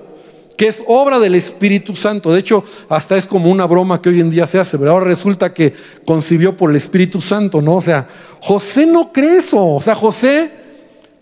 que 0.56 0.66
es 0.66 0.82
obra 0.86 1.18
del 1.18 1.34
Espíritu 1.34 1.94
Santo. 1.94 2.32
De 2.32 2.40
hecho, 2.40 2.64
hasta 2.88 3.16
es 3.16 3.26
como 3.26 3.50
una 3.50 3.66
broma 3.66 4.02
que 4.02 4.08
hoy 4.08 4.20
en 4.20 4.30
día 4.30 4.46
se 4.46 4.58
hace, 4.58 4.78
pero 4.78 4.90
ahora 4.90 5.06
resulta 5.06 5.54
que 5.54 5.72
concibió 6.04 6.56
por 6.56 6.70
el 6.70 6.76
Espíritu 6.76 7.20
Santo, 7.20 7.62
¿no? 7.62 7.76
O 7.76 7.80
sea, 7.80 8.08
José 8.40 8.86
no 8.86 9.12
cree 9.12 9.38
eso. 9.38 9.74
O 9.74 9.80
sea, 9.80 9.94
José 9.94 10.61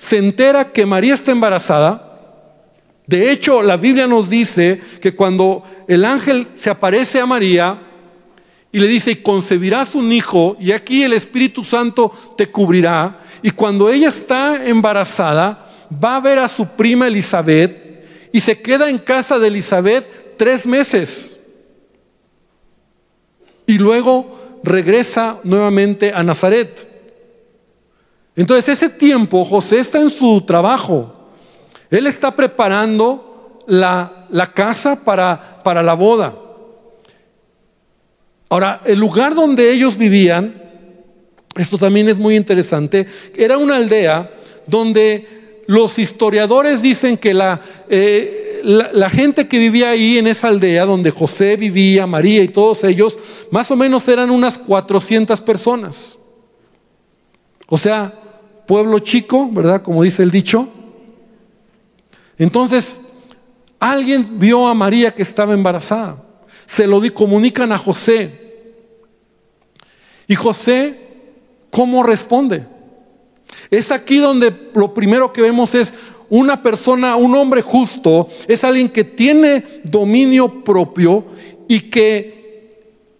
se 0.01 0.17
entera 0.17 0.73
que 0.73 0.87
María 0.87 1.13
está 1.13 1.31
embarazada. 1.31 2.07
De 3.07 3.31
hecho, 3.31 3.61
la 3.63 3.77
Biblia 3.77 4.07
nos 4.07 4.31
dice 4.31 4.81
que 5.01 5.15
cuando 5.15 5.63
el 5.87 6.07
ángel 6.07 6.49
se 6.55 6.71
aparece 6.71 7.21
a 7.21 7.27
María 7.27 7.79
y 8.73 8.81
le 8.81 8.87
dice, 8.87 9.23
concebirás 9.23 9.95
un 9.95 10.11
hijo, 10.11 10.57
y 10.59 10.73
aquí 10.73 11.03
el 11.03 11.13
Espíritu 11.13 11.63
Santo 11.63 12.13
te 12.37 12.51
cubrirá, 12.51 13.21
y 13.43 13.51
cuando 13.51 13.91
ella 13.91 14.09
está 14.09 14.67
embarazada, 14.67 15.71
va 16.03 16.17
a 16.17 16.21
ver 16.21 16.39
a 16.39 16.49
su 16.49 16.67
prima 16.67 17.09
Elizabeth, 17.09 18.31
y 18.33 18.41
se 18.41 18.59
queda 18.59 18.89
en 18.89 18.99
casa 18.99 19.39
de 19.39 19.49
Elizabeth 19.49 20.39
tres 20.39 20.65
meses. 20.65 21.39
Y 23.67 23.77
luego 23.77 24.61
regresa 24.65 25.41
nuevamente 25.45 26.13
a 26.15 26.23
Nazaret. 26.23 26.90
Entonces 28.37 28.69
ese 28.69 28.89
tiempo 28.89 29.45
José 29.45 29.81
está 29.81 30.01
en 30.01 30.11
su 30.11 30.41
trabajo. 30.43 31.15
Él 31.91 32.07
está 32.07 32.35
preparando 32.35 33.59
la, 33.67 34.27
la 34.31 34.53
casa 34.53 35.05
para, 35.05 35.63
para 35.63 35.83
la 35.83 35.95
boda. 35.95 36.37
Ahora, 38.49 38.81
el 38.85 38.99
lugar 38.99 39.35
donde 39.35 39.73
ellos 39.73 39.97
vivían, 39.97 40.61
esto 41.57 41.79
también 41.79 42.09
es 42.09 42.19
muy 42.19 42.37
interesante, 42.37 43.07
era 43.37 43.59
una 43.59 43.77
aldea 43.77 44.31
donde 44.67 45.63
los 45.67 45.99
historiadores 45.99 46.83
dicen 46.83 47.17
que 47.17 47.31
eh, 47.91 48.61
la, 48.65 48.91
la, 48.93 49.09
gente 49.09 49.47
que 49.47 49.59
vivía 49.59 49.91
ahí 49.91 50.19
en 50.19 50.27
esa 50.27 50.49
aldea 50.49 50.85
donde 50.85 51.13
José 51.13 51.57
vivía, 51.57 52.09
María 52.09 52.43
y 52.43 52.49
todos 52.49 52.83
ellos, 52.83 53.17
más 53.53 53.71
o 53.71 53.77
menos 53.77 54.07
eran 54.09 54.31
unas 54.31 54.59
400 54.59 55.41
personas. 55.41 56.19
O 57.71 57.79
sea, 57.79 58.13
pueblo 58.67 58.99
chico, 58.99 59.49
¿verdad? 59.51 59.81
Como 59.81 60.03
dice 60.03 60.23
el 60.23 60.31
dicho. 60.31 60.69
Entonces, 62.37 62.99
alguien 63.79 64.39
vio 64.39 64.69
a 64.69 64.75
María 64.75 65.13
que 65.13 65.23
estaba 65.23 65.55
embarazada. 65.55 66.23
Se 66.67 66.87
lo 66.87 67.01
comunican 67.15 67.73
a 67.73 67.79
José. 67.79 68.39
Y 70.27 70.35
José, 70.35 71.01
¿cómo 71.71 72.03
responde? 72.03 72.67
Es 73.71 73.91
aquí 73.91 74.19
donde 74.19 74.53
lo 74.75 74.93
primero 74.93 75.33
que 75.33 75.43
vemos 75.43 75.75
es 75.75 75.95
una 76.29 76.63
persona, 76.63 77.17
un 77.17 77.35
hombre 77.35 77.63
justo, 77.63 78.29
es 78.47 78.63
alguien 78.63 78.89
que 78.89 79.05
tiene 79.05 79.65
dominio 79.85 80.63
propio 80.63 81.25
y 81.69 81.81
que 81.83 82.69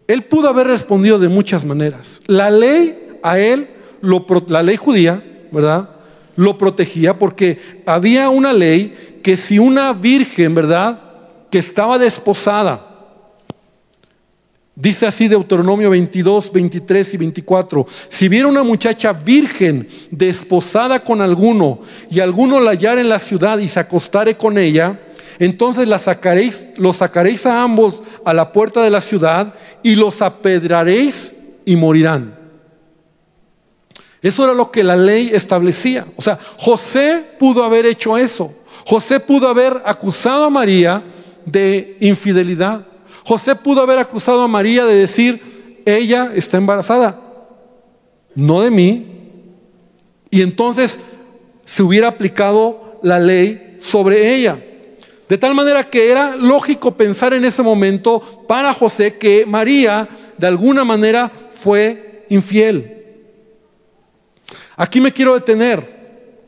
él 0.07 0.23
pudo 0.23 0.49
haber 0.49 0.69
respondido 0.69 1.19
de 1.19 1.29
muchas 1.29 1.65
maneras. 1.65 2.21
La 2.27 2.51
ley 2.51 3.19
a 3.23 3.39
él, 3.39 3.69
la 4.03 4.63
ley 4.63 4.77
judía, 4.77 5.23
¿verdad? 5.51 5.91
Lo 6.37 6.57
protegía 6.59 7.19
porque 7.19 7.59
había 7.87 8.31
una 8.31 8.53
ley 8.53 9.21
que 9.23 9.37
si 9.37 9.59
una 9.59 9.93
virgen, 9.93 10.55
¿verdad? 10.55 11.01
Que 11.51 11.59
estaba 11.59 11.99
desposada, 11.99 12.91
Dice 14.81 15.07
así 15.07 15.29
Deuteronomio 15.29 15.91
22, 15.91 16.53
23 16.53 17.13
y 17.13 17.17
24. 17.19 17.87
Si 18.09 18.29
viera 18.31 18.47
una 18.47 18.63
muchacha 18.63 19.13
virgen 19.13 19.87
desposada 20.11 21.01
con 21.01 21.21
alguno 21.21 21.81
y 22.11 22.21
alguno 22.21 22.59
la 22.61 22.71
hallara 22.71 23.03
en 23.03 23.11
la 23.11 23.19
ciudad 23.19 23.59
y 23.59 23.69
se 23.69 23.79
acostare 23.79 24.39
con 24.39 24.57
ella, 24.57 24.99
entonces 25.39 25.87
la 25.87 25.99
sacaréis, 25.99 26.69
los 26.77 26.97
sacaréis 26.97 27.45
a 27.45 27.63
ambos 27.63 28.03
a 28.25 28.33
la 28.33 28.53
puerta 28.53 28.83
de 28.83 28.89
la 28.89 29.03
ciudad 29.03 29.53
y 29.83 29.97
los 29.97 30.23
apedraréis 30.23 31.35
y 31.67 31.77
morirán. 31.77 32.40
Eso 34.23 34.45
era 34.45 34.55
lo 34.55 34.71
que 34.71 34.85
la 34.85 34.97
ley 34.97 35.31
establecía. 35.33 36.07
O 36.17 36.23
sea, 36.23 36.39
José 36.59 37.25
pudo 37.39 37.65
haber 37.65 37.87
hecho 37.87 38.19
eso. 38.19 38.53
José 38.87 39.21
pudo 39.21 39.49
haber 39.49 39.81
acusado 39.85 40.45
a 40.45 40.51
María 40.51 41.03
de 41.47 41.97
infidelidad. 42.01 42.87
José 43.25 43.55
pudo 43.55 43.83
haber 43.83 43.99
acusado 43.99 44.43
a 44.43 44.49
María 44.49 44.85
de 44.85 44.95
decir, 44.95 45.83
ella 45.87 46.33
está 46.35 46.59
embarazada, 46.59 47.21
no 48.35 48.61
de 48.63 48.71
mí. 48.71 49.07
Y 50.31 50.43
entonces 50.43 50.99
se 51.65 51.83
hubiera 51.83 52.09
aplicado 52.09 52.99
la 53.03 53.19
ley 53.19 53.79
sobre 53.81 54.35
ella. 54.35 54.63
De 55.29 55.39
tal 55.39 55.55
manera 55.55 55.85
que 55.85 56.11
era 56.11 56.35
lógico 56.35 56.97
pensar 56.97 57.33
en 57.33 57.45
ese 57.45 57.63
momento 57.63 58.45
para 58.49 58.75
José 58.75 59.17
que 59.17 59.47
María 59.47 60.09
de 60.37 60.47
alguna 60.47 60.85
manera 60.85 61.31
fue 61.51 62.27
infiel. 62.29 63.00
Aquí 64.81 64.99
me 64.99 65.13
quiero 65.13 65.35
detener, 65.35 66.41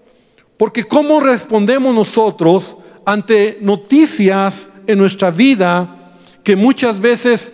porque 0.57 0.85
¿cómo 0.85 1.21
respondemos 1.21 1.95
nosotros 1.95 2.79
ante 3.05 3.59
noticias 3.61 4.71
en 4.87 4.99
nuestra 5.01 5.31
vida 5.31 6.17
que 6.43 6.57
muchas 6.57 6.99
veces 6.99 7.53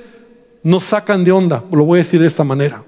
nos 0.62 0.84
sacan 0.84 1.24
de 1.24 1.32
onda, 1.32 1.64
lo 1.72 1.84
voy 1.84 1.98
a 1.98 2.04
decir 2.04 2.20
de 2.20 2.28
esta 2.28 2.44
manera. 2.44 2.84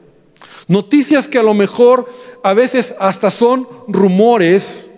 Noticias 0.69 1.27
que 1.27 1.41
a 1.41 1.43
lo 1.43 1.53
mejor 1.53 2.09
a 2.45 2.55
veces 2.55 2.95
hasta 3.01 3.29
son 3.29 3.67
rumores 3.89 4.89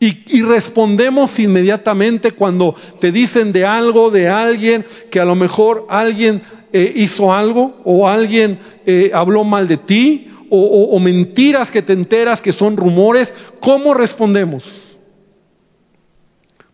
y, 0.00 0.42
respondemos 0.42 1.38
inmediatamente 1.38 2.32
cuando 2.32 2.74
te 3.00 3.12
dicen 3.12 3.52
de 3.52 3.64
algo, 3.64 4.10
de 4.10 4.28
alguien, 4.28 4.84
que 5.12 5.20
a 5.20 5.24
lo 5.24 5.36
mejor 5.36 5.86
alguien 5.88 6.42
eh, 6.72 6.92
hizo 6.96 7.32
algo 7.32 7.76
o 7.84 8.08
alguien 8.08 8.58
eh, 8.84 9.12
habló 9.14 9.44
mal 9.44 9.68
de 9.68 9.76
ti 9.76 10.30
o, 10.56 10.98
mentiras 11.00 11.70
que 11.70 11.82
te 11.82 11.92
enteras 11.92 12.40
que 12.40 12.52
son 12.52 12.76
rumores. 12.76 13.34
¿Cómo 13.60 13.94
respondemos? 13.94 14.64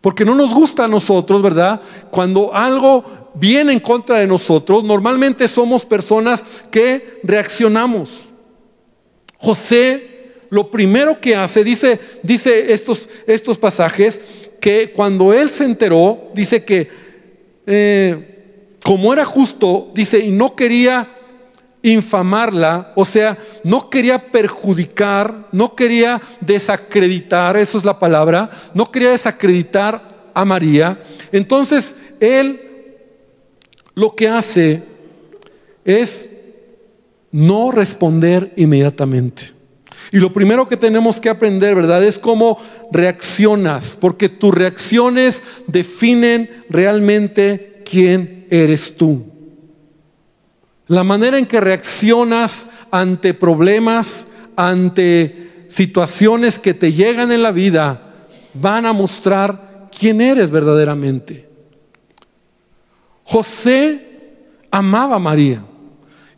Porque 0.00 0.24
no 0.24 0.34
nos 0.34 0.54
gusta 0.54 0.84
a 0.84 0.88
nosotros, 0.88 1.42
¿verdad? 1.42 1.80
Cuando 2.10 2.54
algo 2.54 3.04
viene 3.34 3.72
en 3.72 3.80
contra 3.80 4.18
de 4.18 4.26
nosotros, 4.26 4.84
normalmente 4.84 5.48
somos 5.48 5.84
personas 5.84 6.42
que 6.70 7.20
reaccionamos. 7.22 8.26
José 9.38 10.10
lo 10.50 10.70
primero 10.70 11.20
que 11.20 11.36
hace, 11.36 11.62
dice, 11.62 12.00
dice 12.22 12.72
estos, 12.72 13.08
estos 13.26 13.56
pasajes, 13.56 14.20
que 14.60 14.90
cuando 14.90 15.32
él 15.32 15.48
se 15.48 15.64
enteró, 15.64 16.30
dice 16.34 16.64
que 16.64 16.88
eh, 17.66 18.76
como 18.84 19.12
era 19.12 19.24
justo, 19.24 19.90
dice, 19.94 20.18
y 20.18 20.32
no 20.32 20.56
quería 20.56 21.08
infamarla, 21.82 22.92
o 22.94 23.04
sea, 23.04 23.38
no 23.64 23.88
quería 23.88 24.30
perjudicar, 24.30 25.48
no 25.52 25.74
quería 25.74 26.20
desacreditar, 26.40 27.56
eso 27.56 27.78
es 27.78 27.84
la 27.84 27.98
palabra, 27.98 28.50
no 28.74 28.90
quería 28.90 29.10
desacreditar 29.10 30.30
a 30.34 30.44
María. 30.44 31.02
Entonces, 31.32 31.94
él 32.20 32.60
lo 33.94 34.14
que 34.14 34.28
hace 34.28 34.82
es 35.84 36.30
no 37.32 37.70
responder 37.70 38.52
inmediatamente. 38.56 39.52
Y 40.12 40.18
lo 40.18 40.32
primero 40.32 40.66
que 40.66 40.76
tenemos 40.76 41.20
que 41.20 41.28
aprender, 41.28 41.74
¿verdad? 41.74 42.02
Es 42.02 42.18
cómo 42.18 42.58
reaccionas, 42.90 43.96
porque 44.00 44.28
tus 44.28 44.52
reacciones 44.52 45.42
definen 45.66 46.50
realmente 46.68 47.82
quién 47.88 48.46
eres 48.50 48.96
tú. 48.96 49.24
La 50.90 51.04
manera 51.04 51.38
en 51.38 51.46
que 51.46 51.60
reaccionas 51.60 52.66
ante 52.90 53.32
problemas, 53.32 54.24
ante 54.56 55.66
situaciones 55.68 56.58
que 56.58 56.74
te 56.74 56.92
llegan 56.92 57.30
en 57.30 57.44
la 57.44 57.52
vida, 57.52 58.02
van 58.54 58.86
a 58.86 58.92
mostrar 58.92 59.88
quién 59.96 60.20
eres 60.20 60.50
verdaderamente. 60.50 61.48
José 63.22 64.04
amaba 64.72 65.14
a 65.14 65.20
María 65.20 65.62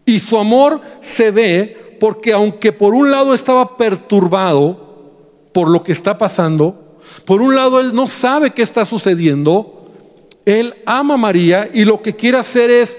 y 0.04 0.18
su 0.18 0.36
amor 0.36 0.82
se 1.00 1.30
ve 1.30 1.96
porque 1.98 2.34
aunque 2.34 2.72
por 2.72 2.92
un 2.92 3.10
lado 3.10 3.32
estaba 3.32 3.78
perturbado 3.78 5.14
por 5.54 5.70
lo 5.70 5.82
que 5.82 5.92
está 5.92 6.18
pasando, 6.18 6.98
por 7.24 7.40
un 7.40 7.54
lado 7.54 7.80
él 7.80 7.94
no 7.94 8.06
sabe 8.06 8.50
qué 8.50 8.60
está 8.60 8.84
sucediendo, 8.84 9.90
él 10.44 10.74
ama 10.84 11.14
a 11.14 11.16
María 11.16 11.70
y 11.72 11.86
lo 11.86 12.02
que 12.02 12.14
quiere 12.14 12.36
hacer 12.36 12.70
es, 12.70 12.98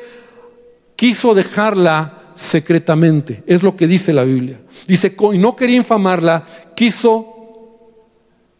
quiso 1.03 1.33
dejarla 1.33 2.31
secretamente, 2.33 3.43
es 3.45 3.61
lo 3.61 3.75
que 3.75 3.87
dice 3.87 4.13
la 4.13 4.23
Biblia. 4.23 4.61
Dice, 4.87 5.13
y 5.33 5.37
no 5.37 5.53
quería 5.53 5.75
infamarla, 5.75 6.45
quiso 6.77 7.27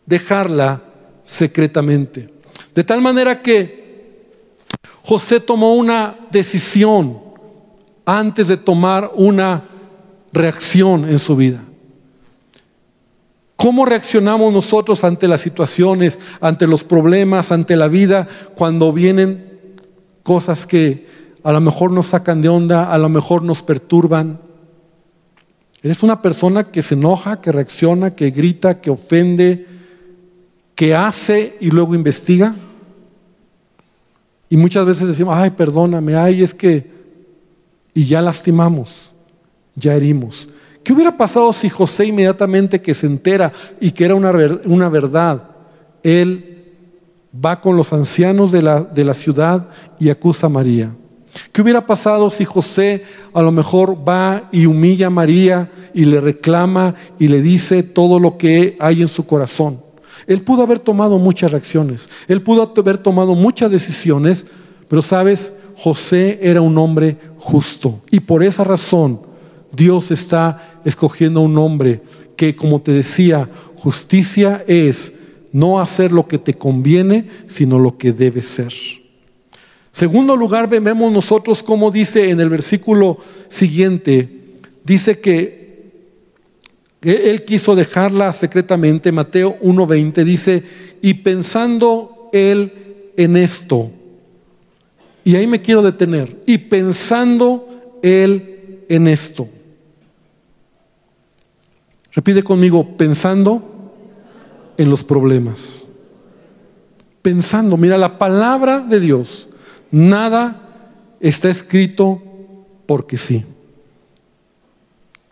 dejarla 0.05 0.83
secretamente. 1.23 2.33
De 2.75 2.83
tal 2.83 2.99
manera 2.99 3.41
que 3.41 4.25
José 5.03 5.39
tomó 5.39 5.75
una 5.75 6.17
decisión 6.31 7.21
antes 8.03 8.49
de 8.49 8.57
tomar 8.57 9.13
una 9.15 9.63
reacción 10.33 11.07
en 11.07 11.19
su 11.19 11.37
vida. 11.37 11.63
¿Cómo 13.55 13.85
reaccionamos 13.85 14.51
nosotros 14.51 15.05
ante 15.05 15.29
las 15.29 15.39
situaciones, 15.39 16.19
ante 16.41 16.67
los 16.67 16.83
problemas, 16.83 17.53
ante 17.53 17.77
la 17.77 17.87
vida, 17.87 18.27
cuando 18.53 18.91
vienen 18.91 19.61
cosas 20.23 20.65
que 20.65 21.22
a 21.43 21.51
lo 21.51 21.61
mejor 21.61 21.91
nos 21.91 22.07
sacan 22.07 22.41
de 22.41 22.49
onda, 22.49 22.91
a 22.91 22.97
lo 22.97 23.09
mejor 23.09 23.43
nos 23.43 23.61
perturban? 23.61 24.39
¿Eres 25.81 26.01
una 26.01 26.21
persona 26.21 26.63
que 26.63 26.81
se 26.81 26.93
enoja, 26.93 27.41
que 27.41 27.51
reacciona, 27.51 28.11
que 28.11 28.31
grita, 28.31 28.79
que 28.79 28.89
ofende, 28.89 29.67
que 30.75 30.95
hace 30.95 31.57
y 31.59 31.71
luego 31.71 31.93
investiga? 31.93 32.55
Y 34.49 34.55
muchas 34.55 34.85
veces 34.85 35.07
decimos, 35.09 35.35
ay, 35.37 35.49
perdóname, 35.49 36.15
ay, 36.15 36.41
es 36.41 36.53
que... 36.53 36.93
Y 37.93 38.05
ya 38.05 38.21
lastimamos, 38.21 39.11
ya 39.75 39.93
herimos. 39.93 40.47
¿Qué 40.83 40.93
hubiera 40.93 41.15
pasado 41.15 41.51
si 41.53 41.69
José 41.69 42.05
inmediatamente 42.05 42.81
que 42.81 42.93
se 42.93 43.05
entera 43.05 43.51
y 43.79 43.91
que 43.91 44.05
era 44.05 44.15
una, 44.15 44.31
una 44.65 44.89
verdad, 44.89 45.49
él 46.01 46.71
va 47.43 47.61
con 47.61 47.75
los 47.77 47.93
ancianos 47.93 48.51
de 48.51 48.61
la, 48.61 48.81
de 48.81 49.03
la 49.03 49.13
ciudad 49.13 49.67
y 49.99 50.09
acusa 50.09 50.47
a 50.47 50.49
María? 50.49 50.95
¿Qué 51.51 51.61
hubiera 51.61 51.85
pasado 51.85 52.29
si 52.29 52.45
José 52.45 53.03
a 53.33 53.41
lo 53.41 53.51
mejor 53.51 53.97
va 54.07 54.49
y 54.51 54.65
humilla 54.65 55.07
a 55.07 55.11
María 55.11 55.69
y 55.93 56.05
le 56.05 56.21
reclama 56.21 56.95
y 57.19 57.27
le 57.27 57.41
dice 57.41 57.83
todo 57.83 58.19
lo 58.19 58.37
que 58.37 58.75
hay 58.79 59.01
en 59.01 59.07
su 59.07 59.25
corazón? 59.25 59.81
Él 60.27 60.41
pudo 60.41 60.63
haber 60.63 60.79
tomado 60.79 61.19
muchas 61.19 61.51
reacciones, 61.51 62.09
él 62.27 62.41
pudo 62.41 62.71
haber 62.75 62.97
tomado 62.97 63.35
muchas 63.35 63.71
decisiones, 63.71 64.45
pero 64.87 65.01
sabes, 65.01 65.53
José 65.75 66.39
era 66.41 66.61
un 66.61 66.77
hombre 66.77 67.17
justo 67.37 68.01
y 68.11 68.19
por 68.19 68.43
esa 68.43 68.63
razón 68.63 69.21
Dios 69.75 70.11
está 70.11 70.79
escogiendo 70.85 71.41
un 71.41 71.57
hombre 71.57 72.01
que, 72.37 72.55
como 72.55 72.81
te 72.81 72.91
decía, 72.91 73.49
justicia 73.75 74.63
es 74.67 75.13
no 75.51 75.79
hacer 75.79 76.11
lo 76.11 76.27
que 76.27 76.37
te 76.37 76.53
conviene, 76.53 77.27
sino 77.47 77.79
lo 77.79 77.97
que 77.97 78.11
debe 78.11 78.41
ser. 78.41 78.73
Segundo 79.93 80.35
lugar, 80.35 80.67
vemos 80.67 81.11
nosotros 81.11 81.61
como 81.61 81.91
dice 81.91 82.31
en 82.31 82.39
el 82.39 82.49
versículo 82.49 83.19
siguiente, 83.47 84.27
dice 84.83 85.19
que 85.19 85.91
él 87.03 87.45
quiso 87.45 87.75
dejarla 87.75 88.33
secretamente, 88.33 89.11
Mateo 89.11 89.59
1.20 89.61 90.23
dice, 90.23 90.63
y 90.99 91.13
pensando 91.13 92.29
él 92.33 92.73
en 93.15 93.37
esto, 93.37 93.91
y 95.23 95.35
ahí 95.35 95.45
me 95.45 95.61
quiero 95.61 95.83
detener, 95.83 96.41
y 96.47 96.57
pensando 96.57 97.99
él 98.01 98.79
en 98.89 99.07
esto. 99.07 99.47
Repite 102.13 102.41
conmigo, 102.41 102.97
pensando 102.97 103.93
en 104.75 104.89
los 104.89 105.03
problemas. 105.03 105.85
Pensando, 107.21 107.77
mira, 107.77 107.95
la 107.97 108.17
palabra 108.17 108.79
de 108.79 108.99
Dios, 108.99 109.49
nada 109.93 110.59
está 111.21 111.49
escrito 111.49 112.21
porque 112.85 113.15
sí. 113.15 113.45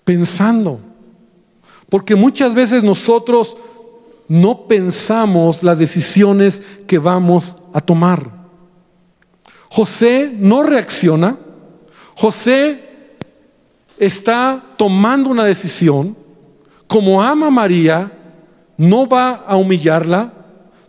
Pensando. 0.05 0.79
Porque 1.89 2.15
muchas 2.15 2.53
veces 2.53 2.83
nosotros 2.83 3.57
no 4.27 4.67
pensamos 4.67 5.63
las 5.63 5.79
decisiones 5.79 6.61
que 6.87 6.99
vamos 6.99 7.57
a 7.73 7.81
tomar. 7.81 8.29
José 9.69 10.33
no 10.37 10.63
reacciona. 10.63 11.37
José 12.15 12.83
está 13.97 14.63
tomando 14.77 15.29
una 15.29 15.43
decisión 15.43 16.15
como 16.87 17.23
ama 17.23 17.47
a 17.47 17.51
María, 17.51 18.11
no 18.77 19.07
va 19.07 19.31
a 19.31 19.55
humillarla, 19.55 20.33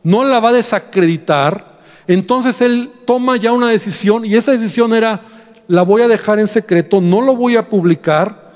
no 0.03 0.25
la 0.25 0.41
va 0.41 0.51
a 0.51 0.55
desacreditar. 0.55 1.72
Entonces 2.07 2.61
él 2.61 2.91
toma 3.07 3.37
ya 3.37 3.53
una 3.53 3.69
decisión 3.69 4.25
y 4.25 4.35
esa 4.35 4.53
decisión 4.53 4.93
era, 4.93 5.23
la 5.69 5.83
voy 5.83 6.03
a 6.03 6.09
dejar 6.09 6.39
en 6.39 6.49
secreto, 6.49 7.01
no 7.01 7.21
lo 7.21 7.37
voy 7.37 7.57
a 7.57 7.69
publicar 7.69 8.53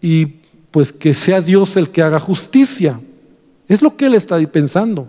y 0.00 0.26
pues 0.70 0.92
que 0.92 1.14
sea 1.14 1.40
Dios 1.40 1.76
el 1.76 1.90
que 1.90 2.02
haga 2.02 2.20
justicia. 2.20 3.00
Es 3.68 3.80
lo 3.80 3.96
que 3.96 4.06
él 4.06 4.14
está 4.14 4.38
pensando. 4.46 5.08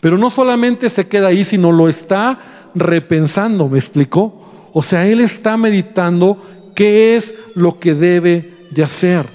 Pero 0.00 0.18
no 0.18 0.30
solamente 0.30 0.88
se 0.88 1.08
queda 1.08 1.28
ahí, 1.28 1.44
sino 1.44 1.72
lo 1.72 1.88
está 1.88 2.38
repensando, 2.74 3.68
¿me 3.68 3.78
explicó? 3.78 4.70
O 4.72 4.82
sea, 4.82 5.06
él 5.06 5.20
está 5.20 5.56
meditando 5.56 6.38
qué 6.74 7.16
es 7.16 7.34
lo 7.54 7.78
que 7.78 7.94
debe 7.94 8.54
de 8.70 8.84
hacer. 8.84 9.26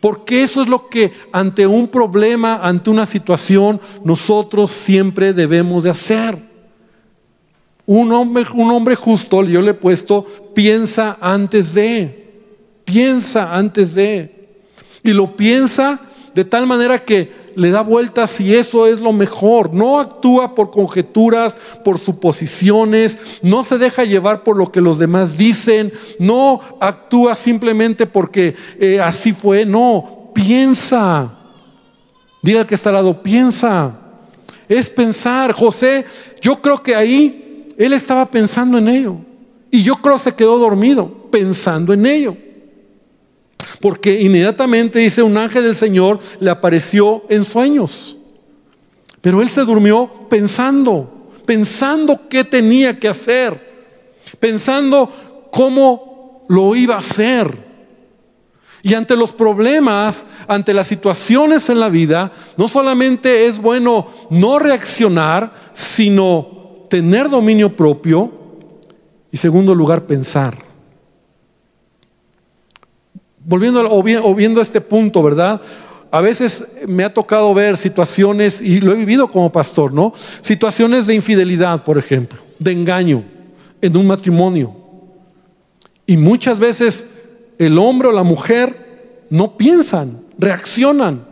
Porque 0.00 0.42
eso 0.42 0.62
es 0.62 0.68
lo 0.68 0.88
que 0.88 1.12
ante 1.32 1.66
un 1.66 1.88
problema, 1.88 2.60
ante 2.62 2.88
una 2.90 3.04
situación, 3.04 3.80
nosotros 4.02 4.70
siempre 4.70 5.34
debemos 5.34 5.84
de 5.84 5.90
hacer. 5.90 6.49
Un 7.92 8.12
hombre, 8.12 8.46
un 8.54 8.70
hombre 8.70 8.94
justo, 8.94 9.42
yo 9.42 9.60
le 9.60 9.72
he 9.72 9.74
puesto, 9.74 10.24
piensa 10.54 11.18
antes 11.20 11.74
de, 11.74 12.30
piensa 12.84 13.56
antes 13.56 13.96
de. 13.96 14.62
Y 15.02 15.12
lo 15.12 15.34
piensa 15.34 15.98
de 16.32 16.44
tal 16.44 16.68
manera 16.68 17.00
que 17.00 17.32
le 17.56 17.72
da 17.72 17.80
vueltas 17.80 18.30
si 18.30 18.54
eso 18.54 18.86
es 18.86 19.00
lo 19.00 19.12
mejor. 19.12 19.74
No 19.74 19.98
actúa 19.98 20.54
por 20.54 20.70
conjeturas, 20.70 21.56
por 21.84 21.98
suposiciones, 21.98 23.18
no 23.42 23.64
se 23.64 23.76
deja 23.76 24.04
llevar 24.04 24.44
por 24.44 24.56
lo 24.56 24.70
que 24.70 24.80
los 24.80 25.00
demás 25.00 25.36
dicen, 25.36 25.92
no 26.20 26.60
actúa 26.78 27.34
simplemente 27.34 28.06
porque 28.06 28.54
eh, 28.78 29.00
así 29.00 29.32
fue, 29.32 29.66
no, 29.66 30.30
piensa. 30.32 31.34
Dile 32.40 32.60
al 32.60 32.66
que 32.68 32.76
está 32.76 32.90
al 32.90 32.94
lado, 32.94 33.20
piensa. 33.20 33.98
Es 34.68 34.88
pensar. 34.88 35.50
José, 35.50 36.04
yo 36.40 36.62
creo 36.62 36.80
que 36.84 36.94
ahí 36.94 37.48
él 37.80 37.94
estaba 37.94 38.30
pensando 38.30 38.76
en 38.76 38.88
ello. 38.88 39.16
Y 39.70 39.82
yo 39.82 39.96
creo 39.96 40.16
que 40.16 40.24
se 40.24 40.34
quedó 40.34 40.58
dormido 40.58 41.30
pensando 41.30 41.94
en 41.94 42.04
ello. 42.04 42.36
Porque 43.80 44.20
inmediatamente 44.20 44.98
dice 44.98 45.22
un 45.22 45.38
ángel 45.38 45.62
del 45.62 45.74
Señor 45.74 46.18
le 46.40 46.50
apareció 46.50 47.24
en 47.30 47.42
sueños. 47.42 48.18
Pero 49.22 49.40
él 49.40 49.48
se 49.48 49.62
durmió 49.62 50.10
pensando, 50.28 51.30
pensando 51.46 52.28
qué 52.28 52.44
tenía 52.44 52.98
que 52.98 53.08
hacer, 53.08 53.58
pensando 54.38 55.48
cómo 55.50 56.42
lo 56.48 56.76
iba 56.76 56.96
a 56.96 56.98
hacer. 56.98 57.70
Y 58.82 58.92
ante 58.92 59.16
los 59.16 59.32
problemas, 59.32 60.24
ante 60.46 60.74
las 60.74 60.86
situaciones 60.86 61.70
en 61.70 61.80
la 61.80 61.88
vida, 61.88 62.30
no 62.58 62.68
solamente 62.68 63.46
es 63.46 63.58
bueno 63.58 64.06
no 64.28 64.58
reaccionar, 64.58 65.52
sino 65.72 66.59
tener 66.90 67.30
dominio 67.30 67.74
propio 67.74 68.30
y 69.32 69.38
segundo 69.38 69.74
lugar 69.74 70.06
pensar 70.06 70.70
volviendo 73.44 73.84
o, 73.90 74.34
viendo 74.34 74.60
este 74.60 74.80
punto, 74.80 75.22
¿verdad? 75.22 75.60
A 76.10 76.20
veces 76.20 76.64
me 76.86 77.04
ha 77.04 77.12
tocado 77.12 77.52
ver 77.54 77.76
situaciones, 77.76 78.60
y 78.60 78.80
lo 78.80 78.92
he 78.92 78.96
vivido 78.96 79.28
como 79.28 79.50
pastor, 79.50 79.92
¿no? 79.92 80.12
Situaciones 80.40 81.06
de 81.06 81.14
infidelidad, 81.14 81.84
por 81.84 81.98
ejemplo, 81.98 82.40
de 82.58 82.72
engaño 82.72 83.24
en 83.80 83.96
un 83.96 84.06
matrimonio. 84.06 84.76
Y 86.06 86.16
muchas 86.16 86.58
veces 86.58 87.06
el 87.58 87.78
hombre 87.78 88.08
o 88.08 88.12
la 88.12 88.24
mujer 88.24 89.26
no 89.30 89.56
piensan, 89.56 90.20
reaccionan, 90.38 91.26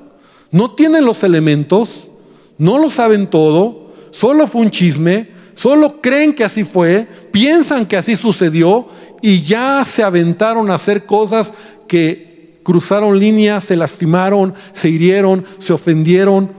no 0.51 0.75
tienen 0.75 1.05
los 1.05 1.23
elementos, 1.25 2.11
no 2.59 2.79
lo 2.79 2.89
saben 2.91 3.29
todo, 3.29 3.93
solo 4.11 4.47
fue 4.47 4.63
un 4.63 4.71
chisme, 4.71 5.29
solo 5.59 6.01
creen 6.01 6.35
que 6.35 6.45
así 6.45 6.63
fue, 6.63 7.09
piensan 7.33 7.85
que 7.85 7.97
así 7.97 8.15
sucedió 8.15 8.87
y 9.21 9.43
ya 9.43 9.85
se 9.85 10.05
aventaron 10.05 10.71
a 10.71 10.75
hacer 10.75 11.05
cosas 11.05 11.53
que 11.89 12.61
cruzaron 12.63 13.19
líneas, 13.19 13.65
se 13.65 13.75
lastimaron, 13.75 14.55
se 14.71 14.89
hirieron, 14.89 15.45
se 15.59 15.73
ofendieron 15.73 16.53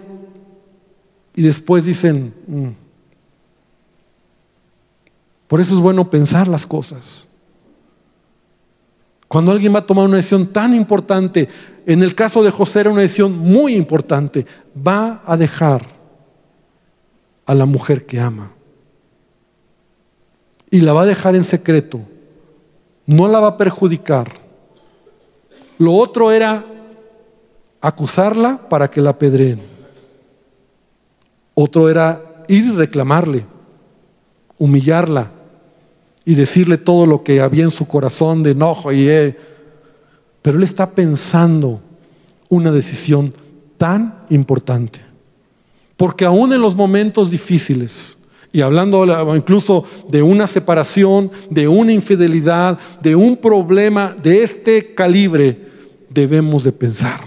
y 1.34 1.44
después 1.44 1.86
dicen, 1.86 2.34
mm". 2.46 2.68
por 5.48 5.62
eso 5.62 5.76
es 5.76 5.82
bueno 5.82 6.10
pensar 6.10 6.50
las 6.50 6.66
cosas. 6.66 7.30
Cuando 9.30 9.54
alguien 9.54 9.74
va 9.74 9.80
a 9.80 9.86
tomar 9.86 10.06
una 10.06 10.18
decisión 10.18 10.52
tan 10.52 10.74
importante, 10.74 11.48
en 11.86 12.04
el 12.04 12.16
caso 12.16 12.44
de 12.44 12.52
José 12.52 12.82
era 12.82 12.90
una 12.90 13.02
decisión 13.02 13.38
muy 13.38 13.76
importante, 13.76 14.46
va 14.76 15.22
a 15.26 15.38
dejar 15.38 15.86
a 17.46 17.56
la 17.56 17.66
mujer 17.66 18.06
que 18.06 18.20
ama. 18.20 18.59
Y 20.72 20.82
la 20.82 20.94
va 20.94 21.04
a 21.04 21.08
dejar 21.08 21.36
en 21.36 21.44
secreto. 21.44 22.02
No 23.06 23.28
la 23.28 23.40
va 23.40 23.48
a 23.48 23.58
perjudicar. 23.58 24.32
Lo 25.80 25.96
otro 25.96 26.32
era 26.32 26.64
acusarla 27.82 28.70
para 28.70 28.90
que 28.92 29.02
la 29.02 29.12
apedreen. 29.12 29.62
Otro 31.56 31.90
era 31.90 32.46
ir 32.48 32.66
y 32.66 32.72
reclamarle, 32.72 33.46
humillarla 34.58 35.32
y 36.24 36.36
decirle 36.36 36.78
todo 36.78 37.08
lo 37.08 37.24
que 37.24 37.42
había 37.42 37.64
en 37.64 37.72
su 37.72 37.88
corazón 37.88 38.44
de 38.44 38.52
enojo 38.52 38.92
y 38.92 39.10
eh. 39.10 39.36
pero 40.44 40.58
él 40.58 40.64
está 40.64 40.92
pensando 40.92 41.82
una 42.50 42.72
decisión 42.72 43.34
tan 43.78 44.26
importante. 44.30 45.02
Porque 45.98 46.26
aún 46.26 46.54
en 46.54 46.62
los 46.62 46.76
momentos 46.76 47.32
difíciles, 47.32 48.19
y 48.52 48.62
hablando 48.62 49.36
incluso 49.36 49.84
de 50.10 50.24
una 50.24 50.48
separación, 50.48 51.32
de 51.50 51.68
una 51.68 51.94
infidelidad, 51.94 52.80
de 53.02 53.16
un 53.16 53.38
problema 53.38 54.16
de 54.22 54.44
este 54.44 54.96
calibre, 54.96 55.70
debemos 56.10 56.64
de 56.64 56.72
pensar. 56.72 57.22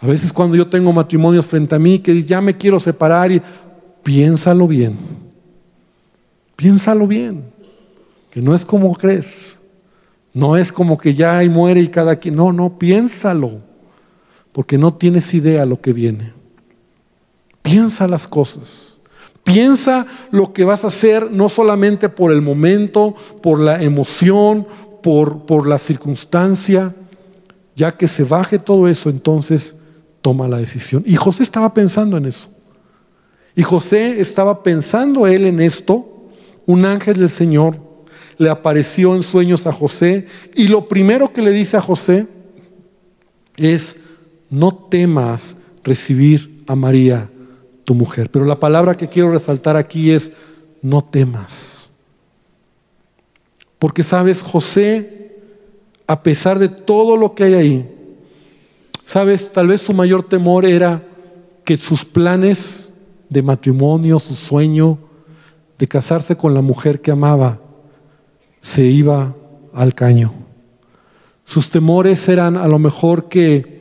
A 0.00 0.06
veces 0.06 0.30
cuando 0.30 0.56
yo 0.56 0.68
tengo 0.68 0.92
matrimonios 0.92 1.46
frente 1.46 1.74
a 1.74 1.78
mí 1.78 1.98
que 1.98 2.22
ya 2.22 2.42
me 2.42 2.54
quiero 2.56 2.78
separar 2.78 3.32
y 3.32 3.40
piénsalo 4.02 4.68
bien. 4.68 4.98
Piénsalo 6.56 7.06
bien. 7.06 7.44
Que 8.30 8.42
no 8.42 8.54
es 8.54 8.64
como 8.66 8.92
crees. 8.94 9.56
No 10.34 10.58
es 10.58 10.70
como 10.70 10.98
que 10.98 11.14
ya 11.14 11.38
hay 11.38 11.48
muere 11.48 11.80
y 11.80 11.88
cada 11.88 12.16
quien. 12.16 12.36
No, 12.36 12.52
no, 12.52 12.78
piénsalo. 12.78 13.62
Porque 14.52 14.76
no 14.76 14.92
tienes 14.92 15.32
idea 15.32 15.64
lo 15.64 15.80
que 15.80 15.94
viene. 15.94 16.34
Piensa 17.62 18.06
las 18.06 18.28
cosas. 18.28 18.93
Piensa 19.44 20.06
lo 20.30 20.52
que 20.52 20.64
vas 20.64 20.84
a 20.84 20.88
hacer 20.88 21.30
no 21.30 21.48
solamente 21.48 22.08
por 22.08 22.32
el 22.32 22.42
momento, 22.42 23.14
por 23.42 23.60
la 23.60 23.82
emoción, 23.82 24.66
por, 25.02 25.46
por 25.46 25.66
la 25.66 25.78
circunstancia. 25.78 26.94
Ya 27.76 27.92
que 27.92 28.08
se 28.08 28.24
baje 28.24 28.58
todo 28.58 28.88
eso, 28.88 29.10
entonces 29.10 29.76
toma 30.22 30.48
la 30.48 30.58
decisión. 30.58 31.02
Y 31.06 31.16
José 31.16 31.42
estaba 31.42 31.74
pensando 31.74 32.16
en 32.16 32.26
eso. 32.26 32.48
Y 33.54 33.62
José 33.62 34.20
estaba 34.20 34.62
pensando 34.62 35.26
él 35.26 35.44
en 35.44 35.60
esto. 35.60 36.08
Un 36.66 36.86
ángel 36.86 37.18
del 37.18 37.30
Señor 37.30 37.76
le 38.38 38.48
apareció 38.48 39.14
en 39.14 39.22
sueños 39.22 39.66
a 39.66 39.72
José 39.72 40.26
y 40.54 40.68
lo 40.68 40.88
primero 40.88 41.32
que 41.32 41.42
le 41.42 41.50
dice 41.50 41.76
a 41.76 41.80
José 41.80 42.26
es, 43.56 43.96
no 44.50 44.74
temas 44.74 45.56
recibir 45.82 46.64
a 46.66 46.74
María, 46.74 47.30
tu 47.84 47.94
mujer. 47.94 48.30
Pero 48.30 48.44
la 48.44 48.58
palabra 48.58 48.96
que 48.96 49.08
quiero 49.08 49.30
resaltar 49.30 49.76
aquí 49.76 50.10
es, 50.10 50.32
no 50.82 51.04
temas. 51.04 51.88
Porque 53.78 54.02
sabes, 54.02 54.42
José, 54.42 55.38
a 56.06 56.22
pesar 56.22 56.58
de 56.58 56.68
todo 56.68 57.16
lo 57.16 57.34
que 57.34 57.44
hay 57.44 57.54
ahí, 57.54 57.90
sabes, 59.04 59.52
tal 59.52 59.68
vez 59.68 59.80
su 59.80 59.92
mayor 59.92 60.22
temor 60.28 60.64
era 60.64 61.02
que 61.64 61.76
sus 61.76 62.04
planes 62.04 62.92
de 63.28 63.42
matrimonio, 63.42 64.18
su 64.18 64.34
sueño 64.34 64.98
de 65.78 65.88
casarse 65.88 66.36
con 66.36 66.54
la 66.54 66.62
mujer 66.62 67.00
que 67.00 67.10
amaba, 67.10 67.60
se 68.60 68.84
iba 68.84 69.34
al 69.74 69.94
caño. 69.94 70.32
Sus 71.44 71.70
temores 71.70 72.28
eran 72.28 72.56
a 72.56 72.68
lo 72.68 72.78
mejor 72.78 73.28
que 73.28 73.73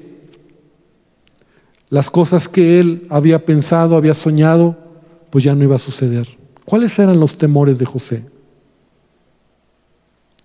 las 1.93 2.09
cosas 2.09 2.47
que 2.47 2.79
él 2.79 3.05
había 3.11 3.45
pensado, 3.45 3.95
había 3.95 4.15
soñado, 4.15 4.75
pues 5.29 5.43
ya 5.43 5.53
no 5.53 5.63
iba 5.63 5.75
a 5.75 5.79
suceder. 5.79 6.27
¿Cuáles 6.65 6.97
eran 6.97 7.19
los 7.19 7.37
temores 7.37 7.77
de 7.77 7.85
José? 7.85 8.25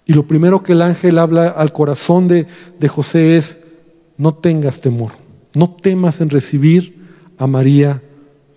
Y 0.04 0.12
lo 0.12 0.26
primero 0.26 0.62
que 0.62 0.72
el 0.72 0.82
ángel 0.82 1.16
habla 1.16 1.48
al 1.48 1.72
corazón 1.72 2.28
de, 2.28 2.46
de 2.78 2.88
José 2.88 3.38
es, 3.38 3.56
no 4.18 4.34
tengas 4.34 4.82
temor, 4.82 5.12
no 5.54 5.70
temas 5.70 6.20
en 6.20 6.28
recibir 6.28 7.02
a 7.38 7.46
María, 7.46 8.02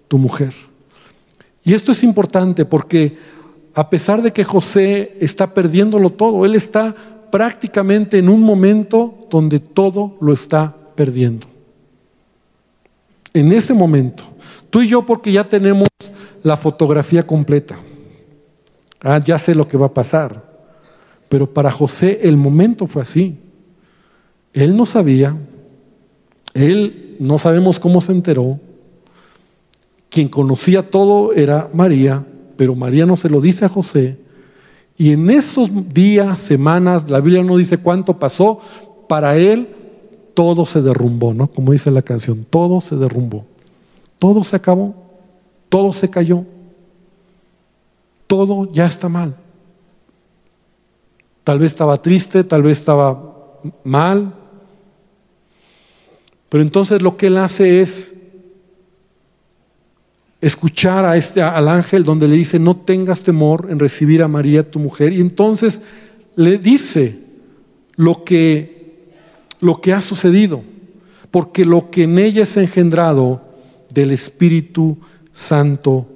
tu 0.10 0.18
mujer. 0.18 0.54
Y 1.64 1.76
esto 1.76 1.94
es 1.94 2.04
importante 2.04 2.66
porque 2.66 3.18
a 3.74 3.90
pesar 3.90 4.22
de 4.22 4.34
que 4.34 4.44
José 4.44 5.16
está 5.22 5.54
perdiéndolo 5.54 6.10
todo, 6.10 6.44
él 6.44 6.56
está 6.56 6.94
prácticamente 7.32 8.18
en 8.18 8.28
un 8.28 8.42
momento 8.42 9.30
donde 9.30 9.62
todo 9.62 10.18
lo 10.20 10.34
está 10.34 10.76
perdiendo. 10.94 11.51
En 13.34 13.52
ese 13.52 13.74
momento, 13.74 14.24
tú 14.70 14.82
y 14.82 14.88
yo 14.88 15.06
porque 15.06 15.32
ya 15.32 15.48
tenemos 15.48 15.88
la 16.44 16.58
fotografía 16.58 17.26
completa. 17.26 17.80
Ah, 19.02 19.20
ya 19.24 19.40
sé 19.40 19.56
lo 19.56 19.68
que 19.68 19.78
va 19.78 19.88
a 19.88 19.94
pasar. 19.94 20.52
Pero 21.30 21.52
para 21.54 21.72
José 21.72 22.20
el 22.24 22.38
momento 22.38 22.88
fue 22.88 23.04
así. 23.04 23.38
Él 24.54 24.76
no 24.76 24.86
sabía, 24.86 25.38
él 26.54 27.16
no 27.20 27.38
sabemos 27.38 27.80
cómo 27.80 28.02
se 28.02 28.12
enteró. 28.12 28.60
Quien 30.10 30.28
conocía 30.28 30.90
todo 30.90 31.32
era 31.32 31.70
María, 31.74 32.26
pero 32.58 32.76
María 32.76 33.06
no 33.06 33.16
se 33.16 33.30
lo 33.30 33.40
dice 33.40 33.64
a 33.64 33.70
José. 33.70 34.20
Y 34.98 35.14
en 35.14 35.30
esos 35.30 35.70
días, 35.94 36.38
semanas, 36.38 37.10
la 37.10 37.22
Biblia 37.22 37.44
no 37.44 37.56
dice 37.56 37.78
cuánto 37.78 38.20
pasó, 38.20 38.60
para 39.08 39.38
él 39.38 39.70
todo 40.34 40.66
se 40.66 40.82
derrumbó, 40.82 41.34
¿no? 41.34 41.48
Como 41.48 41.72
dice 41.72 41.92
la 41.92 42.02
canción, 42.02 42.46
todo 42.50 42.82
se 42.82 42.96
derrumbó. 42.96 43.46
Todo 44.20 44.44
se 44.44 44.56
acabó, 44.56 44.96
todo 45.70 45.94
se 45.94 46.10
cayó. 46.10 46.46
Todo 48.28 48.72
ya 48.72 48.86
está 48.86 49.10
mal. 49.10 49.36
Tal 51.44 51.60
vez 51.60 51.72
estaba 51.72 52.02
triste, 52.02 52.44
tal 52.44 52.64
vez 52.64 52.80
estaba 52.80 53.60
mal. 53.84 54.34
Pero 56.50 56.62
entonces 56.62 57.02
lo 57.02 57.18
que 57.18 57.28
él 57.28 57.38
hace 57.38 57.82
es 57.82 58.14
escuchar 60.40 61.06
a 61.06 61.18
este, 61.18 61.42
al 61.42 61.68
ángel 61.68 62.04
donde 62.04 62.28
le 62.28 62.36
dice, 62.36 62.60
no 62.60 62.76
tengas 62.76 63.22
temor 63.22 63.68
en 63.70 63.80
recibir 63.80 64.24
a 64.24 64.28
María 64.28 64.70
tu 64.70 64.80
mujer. 64.80 65.14
Y 65.14 65.22
entonces 65.22 65.82
le 66.36 66.58
dice 66.58 67.20
lo 67.96 68.24
que 68.24 68.81
lo 69.62 69.80
que 69.80 69.94
ha 69.94 70.02
sucedido, 70.02 70.64
porque 71.30 71.64
lo 71.64 71.90
que 71.90 72.04
en 72.04 72.20
ella 72.20 72.44
es 72.44 72.58
engendrado 72.58 73.42
del 73.94 74.12
Espíritu 74.12 74.98
Santo 75.32 76.08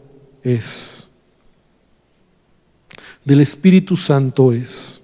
es. 0.44 1.10
Del 3.24 3.40
Espíritu 3.40 3.96
Santo 3.96 4.52
es. 4.52 5.02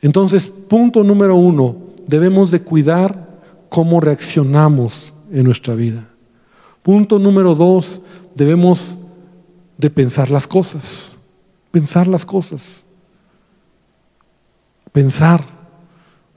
Entonces, 0.00 0.44
punto 0.44 1.04
número 1.04 1.34
uno, 1.34 1.76
debemos 2.06 2.50
de 2.50 2.62
cuidar 2.62 3.28
cómo 3.68 4.00
reaccionamos 4.00 5.12
en 5.30 5.44
nuestra 5.44 5.74
vida. 5.74 6.08
Punto 6.82 7.18
número 7.18 7.54
dos, 7.54 8.00
debemos 8.34 8.98
de 9.76 9.90
pensar 9.90 10.30
las 10.30 10.46
cosas, 10.46 11.16
pensar 11.70 12.06
las 12.06 12.24
cosas, 12.24 12.84
pensar 14.92 15.57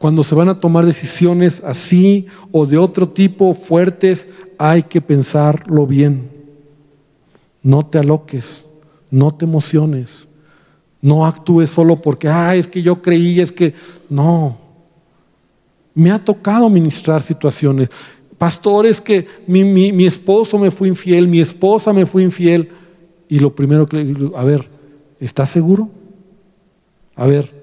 cuando 0.02 0.24
se 0.24 0.34
van 0.34 0.50
a 0.50 0.60
tomar 0.60 0.84
decisiones 0.84 1.62
así 1.64 2.26
o 2.52 2.66
de 2.66 2.76
otro 2.76 3.08
tipo 3.08 3.54
fuertes, 3.54 4.28
hay 4.58 4.82
que 4.82 5.00
pensarlo 5.00 5.86
bien. 5.86 6.28
No 7.62 7.86
te 7.86 8.00
aloques, 8.00 8.68
no 9.12 9.32
te 9.32 9.46
emociones, 9.46 10.28
no 11.04 11.24
actúes 11.24 11.70
solo 11.70 11.98
porque, 11.98 12.28
ah, 12.28 12.56
es 12.56 12.66
que 12.66 12.82
yo 12.82 13.00
creí, 13.00 13.40
es 13.40 13.52
que 13.52 13.76
no. 14.10 14.58
Me 15.94 16.10
ha 16.10 16.18
tocado 16.18 16.68
ministrar 16.68 17.22
situaciones. 17.22 17.90
Pastores 18.40 19.00
que 19.00 19.28
mi, 19.46 19.64
mi 19.64 20.06
esposo 20.08 20.58
me 20.58 20.72
fue 20.72 20.88
infiel, 20.88 21.28
mi 21.28 21.42
esposa 21.42 21.94
me 21.94 22.08
fue 22.08 22.24
infiel. 22.24 22.70
Y 23.30 23.38
lo 23.38 23.54
primero 23.54 23.86
que 23.86 23.98
le 23.98 24.06
digo, 24.06 24.36
a 24.36 24.44
ver, 24.44 24.68
¿estás 25.20 25.50
seguro? 25.50 25.92
A 27.16 27.28
ver, 27.28 27.61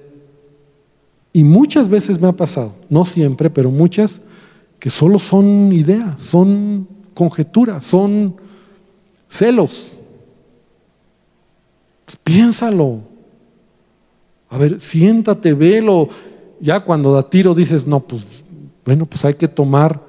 y 1.33 1.45
muchas 1.45 1.89
veces 1.89 2.21
me 2.21 2.29
ha 2.29 2.33
pasado, 2.33 2.75
no 2.89 3.05
siempre, 3.05 3.51
pero 3.51 3.71
muchas, 3.71 4.23
que 4.79 4.91
solo 4.91 5.19
son 5.19 5.73
ideas, 5.73 6.21
son 6.21 6.89
conjeturas, 7.15 7.85
son 7.85 8.37
celos. 9.29 9.93
Pues 12.05 12.17
piénsalo. 12.17 13.03
A 14.51 14.57
ver, 14.57 14.81
siéntate, 14.81 15.53
velo. 15.53 16.09
Ya 16.61 16.81
cuando 16.81 17.13
da 17.13 17.29
tiro 17.29 17.55
dices, 17.55 17.87
no, 17.87 18.01
pues 18.01 18.25
bueno, 18.85 19.05
pues 19.05 19.25
hay 19.25 19.35
que 19.35 19.49
tomar 19.49 20.01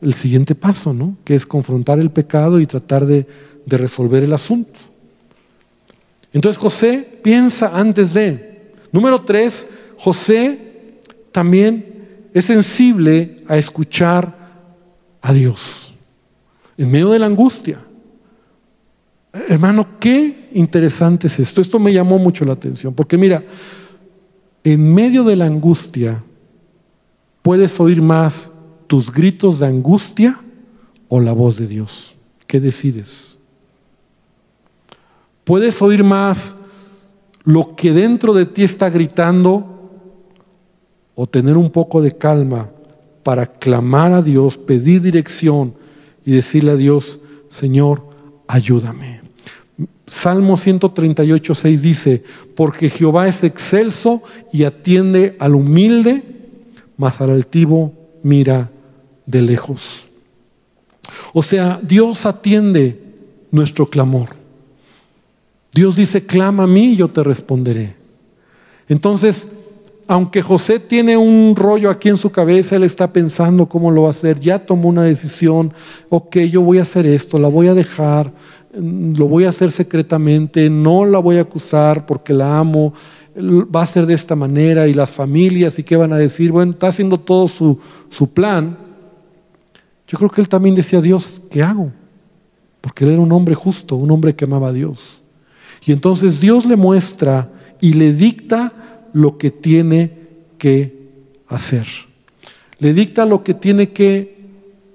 el 0.00 0.14
siguiente 0.14 0.54
paso, 0.54 0.94
¿no? 0.94 1.16
Que 1.24 1.34
es 1.34 1.44
confrontar 1.44 1.98
el 1.98 2.10
pecado 2.10 2.60
y 2.60 2.66
tratar 2.66 3.04
de, 3.04 3.26
de 3.66 3.78
resolver 3.78 4.22
el 4.22 4.32
asunto. 4.32 4.80
Entonces 6.32 6.60
José 6.60 7.20
piensa 7.22 7.78
antes 7.78 8.14
de. 8.14 8.72
Número 8.92 9.22
tres, 9.22 9.68
José 10.04 11.00
también 11.32 12.28
es 12.34 12.44
sensible 12.44 13.42
a 13.48 13.56
escuchar 13.56 14.36
a 15.22 15.32
Dios 15.32 15.94
en 16.76 16.90
medio 16.90 17.08
de 17.08 17.18
la 17.18 17.24
angustia. 17.24 17.82
Hermano, 19.48 19.98
qué 19.98 20.50
interesante 20.52 21.28
es 21.28 21.40
esto. 21.40 21.62
Esto 21.62 21.78
me 21.78 21.90
llamó 21.90 22.18
mucho 22.18 22.44
la 22.44 22.52
atención, 22.52 22.92
porque 22.92 23.16
mira, 23.16 23.44
en 24.62 24.92
medio 24.92 25.24
de 25.24 25.36
la 25.36 25.46
angustia 25.46 26.22
puedes 27.40 27.80
oír 27.80 28.02
más 28.02 28.52
tus 28.86 29.10
gritos 29.10 29.60
de 29.60 29.68
angustia 29.68 30.38
o 31.08 31.18
la 31.18 31.32
voz 31.32 31.56
de 31.56 31.66
Dios. 31.66 32.14
¿Qué 32.46 32.60
decides? 32.60 33.38
Puedes 35.44 35.80
oír 35.80 36.04
más 36.04 36.56
lo 37.44 37.74
que 37.74 37.92
dentro 37.92 38.34
de 38.34 38.44
ti 38.44 38.64
está 38.64 38.90
gritando 38.90 39.73
o 41.14 41.26
tener 41.26 41.56
un 41.56 41.70
poco 41.70 42.02
de 42.02 42.12
calma 42.12 42.70
para 43.22 43.46
clamar 43.46 44.12
a 44.12 44.22
Dios, 44.22 44.56
pedir 44.56 45.02
dirección 45.02 45.74
y 46.24 46.32
decirle 46.32 46.72
a 46.72 46.76
Dios, 46.76 47.20
Señor, 47.48 48.06
ayúdame. 48.46 49.22
Salmo 50.06 50.56
138, 50.56 51.54
6 51.54 51.82
dice, 51.82 52.24
porque 52.54 52.90
Jehová 52.90 53.26
es 53.26 53.42
excelso 53.42 54.22
y 54.52 54.64
atiende 54.64 55.36
al 55.38 55.54
humilde, 55.54 56.22
mas 56.96 57.20
al 57.20 57.30
altivo 57.30 57.92
mira 58.22 58.70
de 59.26 59.42
lejos. 59.42 60.04
O 61.32 61.42
sea, 61.42 61.80
Dios 61.82 62.26
atiende 62.26 63.00
nuestro 63.50 63.88
clamor. 63.88 64.30
Dios 65.72 65.96
dice, 65.96 66.24
clama 66.24 66.64
a 66.64 66.68
mí 66.68 66.92
y 66.92 66.96
yo 66.96 67.08
te 67.08 67.24
responderé. 67.24 67.96
Entonces, 68.88 69.48
aunque 70.06 70.42
José 70.42 70.78
tiene 70.80 71.16
un 71.16 71.54
rollo 71.56 71.90
aquí 71.90 72.08
en 72.08 72.16
su 72.16 72.30
cabeza, 72.30 72.76
él 72.76 72.84
está 72.84 73.12
pensando 73.12 73.66
cómo 73.66 73.90
lo 73.90 74.02
va 74.02 74.08
a 74.08 74.10
hacer, 74.10 74.38
ya 74.38 74.58
tomó 74.58 74.88
una 74.88 75.02
decisión, 75.02 75.72
ok, 76.10 76.36
yo 76.40 76.62
voy 76.62 76.78
a 76.78 76.82
hacer 76.82 77.06
esto, 77.06 77.38
la 77.38 77.48
voy 77.48 77.68
a 77.68 77.74
dejar, 77.74 78.32
mm, 78.78 79.14
lo 79.16 79.28
voy 79.28 79.44
a 79.44 79.48
hacer 79.48 79.70
secretamente, 79.70 80.68
no 80.68 81.04
la 81.04 81.18
voy 81.18 81.38
a 81.38 81.42
acusar 81.42 82.06
porque 82.06 82.34
la 82.34 82.58
amo, 82.58 82.92
va 83.36 83.82
a 83.82 83.86
ser 83.86 84.06
de 84.06 84.14
esta 84.14 84.36
manera 84.36 84.86
y 84.86 84.94
las 84.94 85.10
familias 85.10 85.78
y 85.78 85.82
qué 85.82 85.96
van 85.96 86.12
a 86.12 86.18
decir, 86.18 86.52
bueno, 86.52 86.72
está 86.72 86.88
haciendo 86.88 87.18
todo 87.18 87.48
su, 87.48 87.78
su 88.08 88.28
plan. 88.28 88.78
Yo 90.06 90.18
creo 90.18 90.30
que 90.30 90.40
él 90.40 90.48
también 90.48 90.74
decía, 90.74 91.00
Dios, 91.00 91.42
¿qué 91.50 91.62
hago? 91.62 91.90
Porque 92.80 93.04
él 93.04 93.12
era 93.12 93.20
un 93.20 93.32
hombre 93.32 93.54
justo, 93.54 93.96
un 93.96 94.10
hombre 94.10 94.36
que 94.36 94.44
amaba 94.44 94.68
a 94.68 94.72
Dios. 94.72 95.22
Y 95.84 95.92
entonces 95.92 96.40
Dios 96.40 96.64
le 96.64 96.76
muestra 96.76 97.50
y 97.80 97.94
le 97.94 98.12
dicta 98.12 98.72
lo 99.14 99.38
que 99.38 99.50
tiene 99.50 100.12
que 100.58 101.08
hacer. 101.46 101.86
Le 102.78 102.92
dicta 102.92 103.24
lo 103.24 103.42
que 103.42 103.54
tiene 103.54 103.92
que, 103.92 104.44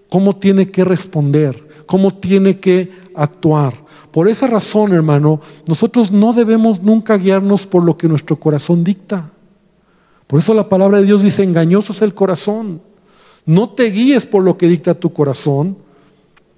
cómo 0.09 0.35
tiene 0.35 0.69
que 0.69 0.83
responder, 0.83 1.85
cómo 1.87 2.13
tiene 2.13 2.59
que 2.59 2.91
actuar. 3.15 3.73
Por 4.11 4.27
esa 4.27 4.47
razón, 4.47 4.93
hermano, 4.93 5.41
nosotros 5.65 6.11
no 6.11 6.33
debemos 6.33 6.83
nunca 6.83 7.17
guiarnos 7.17 7.65
por 7.65 7.83
lo 7.83 7.97
que 7.97 8.07
nuestro 8.07 8.39
corazón 8.39 8.83
dicta. 8.83 9.31
Por 10.27 10.39
eso 10.39 10.53
la 10.53 10.69
palabra 10.69 10.99
de 10.99 11.05
Dios 11.05 11.23
dice, 11.23 11.43
engañoso 11.43 11.93
es 11.93 12.01
el 12.01 12.13
corazón. 12.13 12.81
No 13.45 13.69
te 13.69 13.89
guíes 13.89 14.25
por 14.25 14.43
lo 14.43 14.57
que 14.57 14.67
dicta 14.67 14.93
tu 14.93 15.13
corazón, 15.13 15.77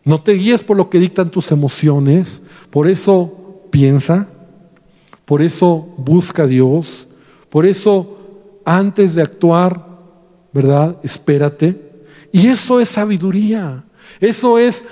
no 0.03 0.21
te 0.21 0.33
guíes 0.33 0.61
por 0.61 0.75
lo 0.75 0.89
que 0.89 0.99
dictan 0.99 1.29
tus 1.29 1.51
emociones. 1.51 2.41
Por 2.69 2.87
eso 2.87 3.61
piensa, 3.69 4.29
por 5.25 5.41
eso 5.41 5.87
busca 5.97 6.43
a 6.43 6.47
Dios, 6.47 7.07
por 7.51 7.65
eso, 7.65 8.61
antes 8.63 9.13
de 9.13 9.21
actuar, 9.21 9.85
¿verdad? 10.53 10.97
Espérate. 11.03 11.91
Y 12.31 12.47
eso 12.47 12.79
es 12.79 12.87
sabiduría. 12.87 13.83
Eso 14.21 14.57
es 14.57 14.85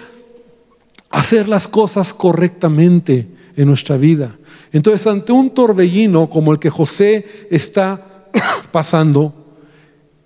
hacer 1.10 1.48
las 1.48 1.69
cosas 1.69 2.13
correctamente 2.13 3.30
en 3.56 3.65
nuestra 3.65 3.95
vida. 3.95 4.38
Entonces, 4.74 5.08
ante 5.08 5.32
un 5.32 5.52
torbellino 5.52 6.30
como 6.30 6.52
el 6.52 6.60
que 6.60 6.69
José 6.69 7.48
está 7.50 8.26
pasando, 8.74 9.34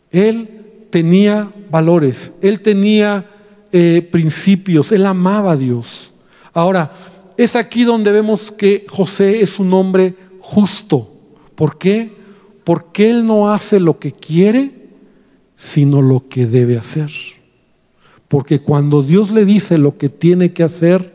él 0.10 0.88
tenía 0.89 1.52
valores, 1.69 2.34
él 2.41 2.62
tenía 2.62 3.30
eh, 3.72 4.08
principios, 4.12 4.91
él 4.91 5.06
amaba 5.06 5.52
a 5.52 5.58
Dios. 5.58 6.13
Ahora, 6.52 6.91
es 7.38 7.56
aquí 7.56 7.84
donde 7.84 8.12
vemos 8.12 8.52
que 8.52 8.88
José 8.89 9.41
es 9.41 9.60
un 9.60 9.72
hombre 9.72 10.15
justo. 10.39 11.12
¿Por 11.54 11.78
qué? 11.78 12.23
Porque 12.63 13.10
Él 13.10 13.26
no 13.26 13.52
hace 13.52 13.80
lo 13.80 13.99
que 13.99 14.12
quiere, 14.12 14.71
sino 15.56 16.02
lo 16.02 16.28
que 16.28 16.45
debe 16.45 16.78
hacer. 16.78 17.12
Porque 18.28 18.60
cuando 18.60 19.04
Dios 19.04 19.32
le 19.32 19.45
dice 19.45 19.78
lo 19.78 19.97
que 19.97 20.10
tiene 20.10 20.54
que 20.54 20.63
hacer, 20.63 21.13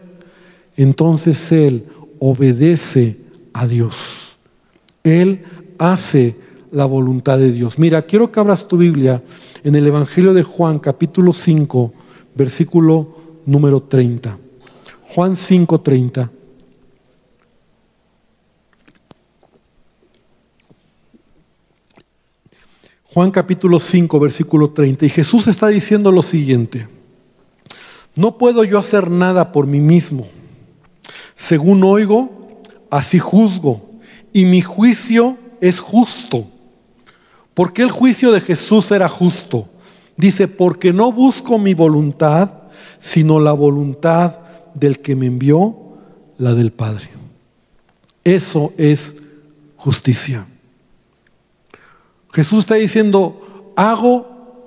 entonces 0.76 1.50
Él 1.52 1.86
obedece 2.18 3.18
a 3.52 3.66
Dios. 3.66 3.96
Él 5.02 5.42
hace 5.78 6.36
la 6.70 6.84
voluntad 6.84 7.38
de 7.38 7.52
Dios. 7.52 7.78
Mira, 7.78 8.02
quiero 8.02 8.30
que 8.30 8.40
abras 8.40 8.68
tu 8.68 8.76
Biblia 8.76 9.22
en 9.64 9.74
el 9.74 9.86
Evangelio 9.86 10.34
de 10.34 10.42
Juan, 10.42 10.78
capítulo 10.78 11.32
5, 11.32 11.92
versículo 12.34 13.16
número 13.46 13.82
30. 13.82 14.38
Juan 15.02 15.34
5, 15.34 15.80
30. 15.80 16.30
Juan 23.10 23.30
capítulo 23.30 23.80
5, 23.80 24.20
versículo 24.20 24.70
30. 24.70 25.06
Y 25.06 25.08
Jesús 25.08 25.46
está 25.46 25.68
diciendo 25.68 26.12
lo 26.12 26.20
siguiente. 26.20 26.88
No 28.14 28.36
puedo 28.36 28.64
yo 28.64 28.78
hacer 28.78 29.10
nada 29.10 29.50
por 29.50 29.66
mí 29.66 29.80
mismo. 29.80 30.28
Según 31.34 31.82
oigo, 31.84 32.60
así 32.90 33.18
juzgo. 33.18 33.88
Y 34.34 34.44
mi 34.44 34.60
juicio 34.60 35.38
es 35.62 35.78
justo. 35.78 36.48
Porque 37.54 37.80
el 37.82 37.90
juicio 37.90 38.30
de 38.30 38.42
Jesús 38.42 38.90
era 38.90 39.08
justo. 39.08 39.68
Dice, 40.18 40.46
porque 40.46 40.92
no 40.92 41.10
busco 41.10 41.58
mi 41.58 41.72
voluntad, 41.72 42.64
sino 42.98 43.40
la 43.40 43.52
voluntad 43.52 44.40
del 44.74 45.00
que 45.00 45.16
me 45.16 45.26
envió, 45.26 45.96
la 46.36 46.52
del 46.52 46.72
Padre. 46.72 47.08
Eso 48.22 48.74
es 48.76 49.16
justicia. 49.76 50.46
Jesús 52.32 52.60
está 52.60 52.74
diciendo, 52.74 53.40
hago 53.76 54.26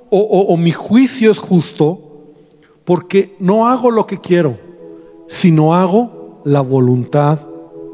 o, 0.10 0.58
mi 0.58 0.71
juicio 0.71 1.32
es 1.32 1.38
justo 1.38 2.00
porque 2.84 3.34
no 3.39 3.69
hago 3.69 3.91
lo 3.91 4.06
que 4.06 4.19
quiero, 4.19 4.58
sino 5.28 5.74
hago 5.74 6.41
la 6.43 6.60
voluntad 6.62 7.39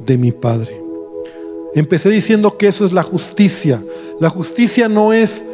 de 0.05 0.17
mi 0.17 0.31
Padre. 0.31 0.81
Empecé 1.75 2.09
diciendo 2.09 2.57
que 2.57 2.67
eso 2.67 2.85
es 2.85 2.93
la 2.93 3.03
justicia. 3.03 3.83
La 4.19 4.29
justicia 4.29 4.89
no 4.89 5.13
es 5.13 5.45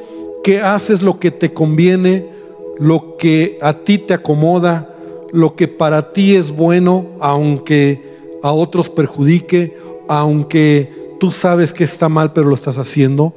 que 0.43 0.61
haces 0.61 1.01
lo 1.01 1.19
que 1.19 1.31
te 1.31 1.51
conviene, 1.51 2.29
lo 2.79 3.17
que 3.17 3.57
a 3.61 3.73
ti 3.73 3.97
te 3.97 4.13
acomoda, 4.13 4.95
lo 5.33 5.55
que 5.55 5.67
para 5.67 6.13
ti 6.13 6.35
es 6.35 6.51
bueno, 6.51 7.07
aunque 7.19 8.13
a 8.41 8.53
otros 8.53 8.89
perjudique, 8.89 9.75
aunque 10.07 11.15
tú 11.19 11.31
sabes 11.31 11.73
que 11.73 11.83
está 11.83 12.07
mal, 12.07 12.31
pero 12.31 12.47
lo 12.47 12.55
estás 12.55 12.77
haciendo. 12.77 13.33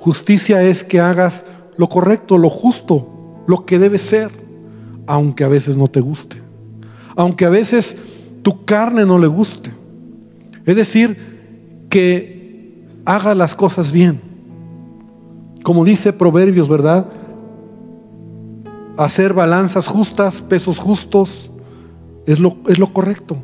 Justicia 0.00 0.62
es 0.62 0.82
que 0.82 0.98
hagas 0.98 1.44
lo 1.76 1.88
correcto, 1.88 2.38
lo 2.38 2.48
justo, 2.48 3.06
lo 3.46 3.66
que 3.66 3.78
debe 3.78 3.98
ser, 3.98 4.30
aunque 5.06 5.44
a 5.44 5.48
veces 5.48 5.76
no 5.76 5.88
te 5.88 6.00
guste, 6.00 6.38
aunque 7.16 7.44
a 7.44 7.50
veces 7.50 7.96
tu 8.42 8.64
carne 8.64 9.04
no 9.04 9.18
le 9.18 9.26
guste. 9.26 9.70
Es 10.64 10.76
decir, 10.76 11.86
que 11.90 12.86
haga 13.04 13.34
las 13.34 13.54
cosas 13.54 13.92
bien. 13.92 14.20
Como 15.62 15.84
dice 15.84 16.14
Proverbios, 16.14 16.68
¿verdad? 16.68 17.06
Hacer 18.96 19.34
balanzas 19.34 19.86
justas, 19.86 20.40
pesos 20.40 20.78
justos, 20.78 21.50
es 22.26 22.38
lo, 22.40 22.56
es 22.66 22.78
lo 22.78 22.90
correcto. 22.90 23.36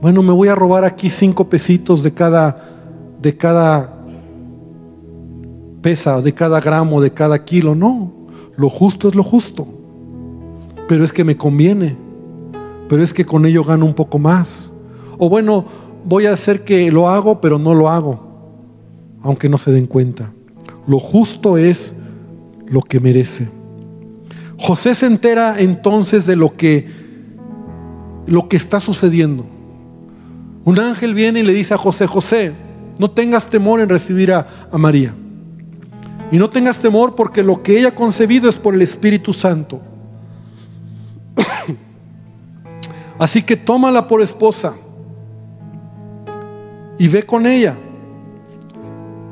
Bueno, 0.00 0.22
me 0.22 0.32
voy 0.32 0.46
a 0.46 0.54
robar 0.54 0.84
aquí 0.84 1.10
cinco 1.10 1.48
pesitos 1.48 2.04
de 2.04 2.14
cada, 2.14 2.68
de 3.20 3.36
cada 3.36 3.97
pesa 5.82 6.20
de 6.20 6.34
cada 6.34 6.60
gramo, 6.60 7.00
de 7.00 7.12
cada 7.12 7.44
kilo. 7.44 7.74
No, 7.74 8.12
lo 8.56 8.68
justo 8.68 9.08
es 9.08 9.14
lo 9.14 9.22
justo. 9.22 9.66
Pero 10.88 11.04
es 11.04 11.12
que 11.12 11.24
me 11.24 11.36
conviene. 11.36 11.96
Pero 12.88 13.02
es 13.02 13.12
que 13.12 13.24
con 13.24 13.46
ello 13.46 13.64
gano 13.64 13.84
un 13.84 13.94
poco 13.94 14.18
más. 14.18 14.72
O 15.18 15.28
bueno, 15.28 15.64
voy 16.04 16.26
a 16.26 16.32
hacer 16.32 16.64
que 16.64 16.90
lo 16.90 17.08
hago, 17.08 17.40
pero 17.40 17.58
no 17.58 17.74
lo 17.74 17.88
hago. 17.88 18.26
Aunque 19.22 19.48
no 19.48 19.58
se 19.58 19.70
den 19.70 19.86
cuenta. 19.86 20.32
Lo 20.86 20.98
justo 20.98 21.58
es 21.58 21.94
lo 22.66 22.80
que 22.80 23.00
merece. 23.00 23.50
José 24.58 24.94
se 24.94 25.06
entera 25.06 25.60
entonces 25.60 26.26
de 26.26 26.36
lo 26.36 26.52
que 26.54 27.08
lo 28.26 28.48
que 28.48 28.56
está 28.56 28.78
sucediendo. 28.80 29.46
Un 30.64 30.78
ángel 30.78 31.14
viene 31.14 31.40
y 31.40 31.42
le 31.42 31.54
dice 31.54 31.74
a 31.74 31.78
José, 31.78 32.06
José, 32.06 32.52
no 32.98 33.10
tengas 33.10 33.48
temor 33.48 33.80
en 33.80 33.88
recibir 33.88 34.32
a, 34.32 34.46
a 34.70 34.76
María. 34.76 35.14
Y 36.30 36.38
no 36.38 36.50
tengas 36.50 36.78
temor 36.78 37.14
porque 37.14 37.42
lo 37.42 37.62
que 37.62 37.78
ella 37.78 37.88
ha 37.88 37.94
concebido 37.94 38.48
es 38.48 38.56
por 38.56 38.74
el 38.74 38.82
Espíritu 38.82 39.32
Santo. 39.32 39.80
Así 43.18 43.42
que 43.42 43.56
tómala 43.56 44.06
por 44.06 44.20
esposa 44.20 44.74
y 46.98 47.08
ve 47.08 47.24
con 47.24 47.46
ella. 47.46 47.76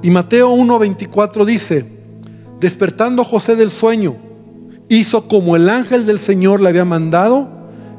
Y 0.03 0.11
Mateo 0.11 0.55
1:24 0.55 1.45
dice, 1.45 1.87
despertando 2.61 3.25
José 3.25 3.57
del 3.57 3.71
sueño, 3.71 4.17
hizo 4.89 5.29
como 5.29 5.57
el 5.57 5.69
ángel 5.69 6.07
del 6.07 6.19
Señor 6.19 6.61
le 6.61 6.69
había 6.69 6.85
mandado 6.85 7.49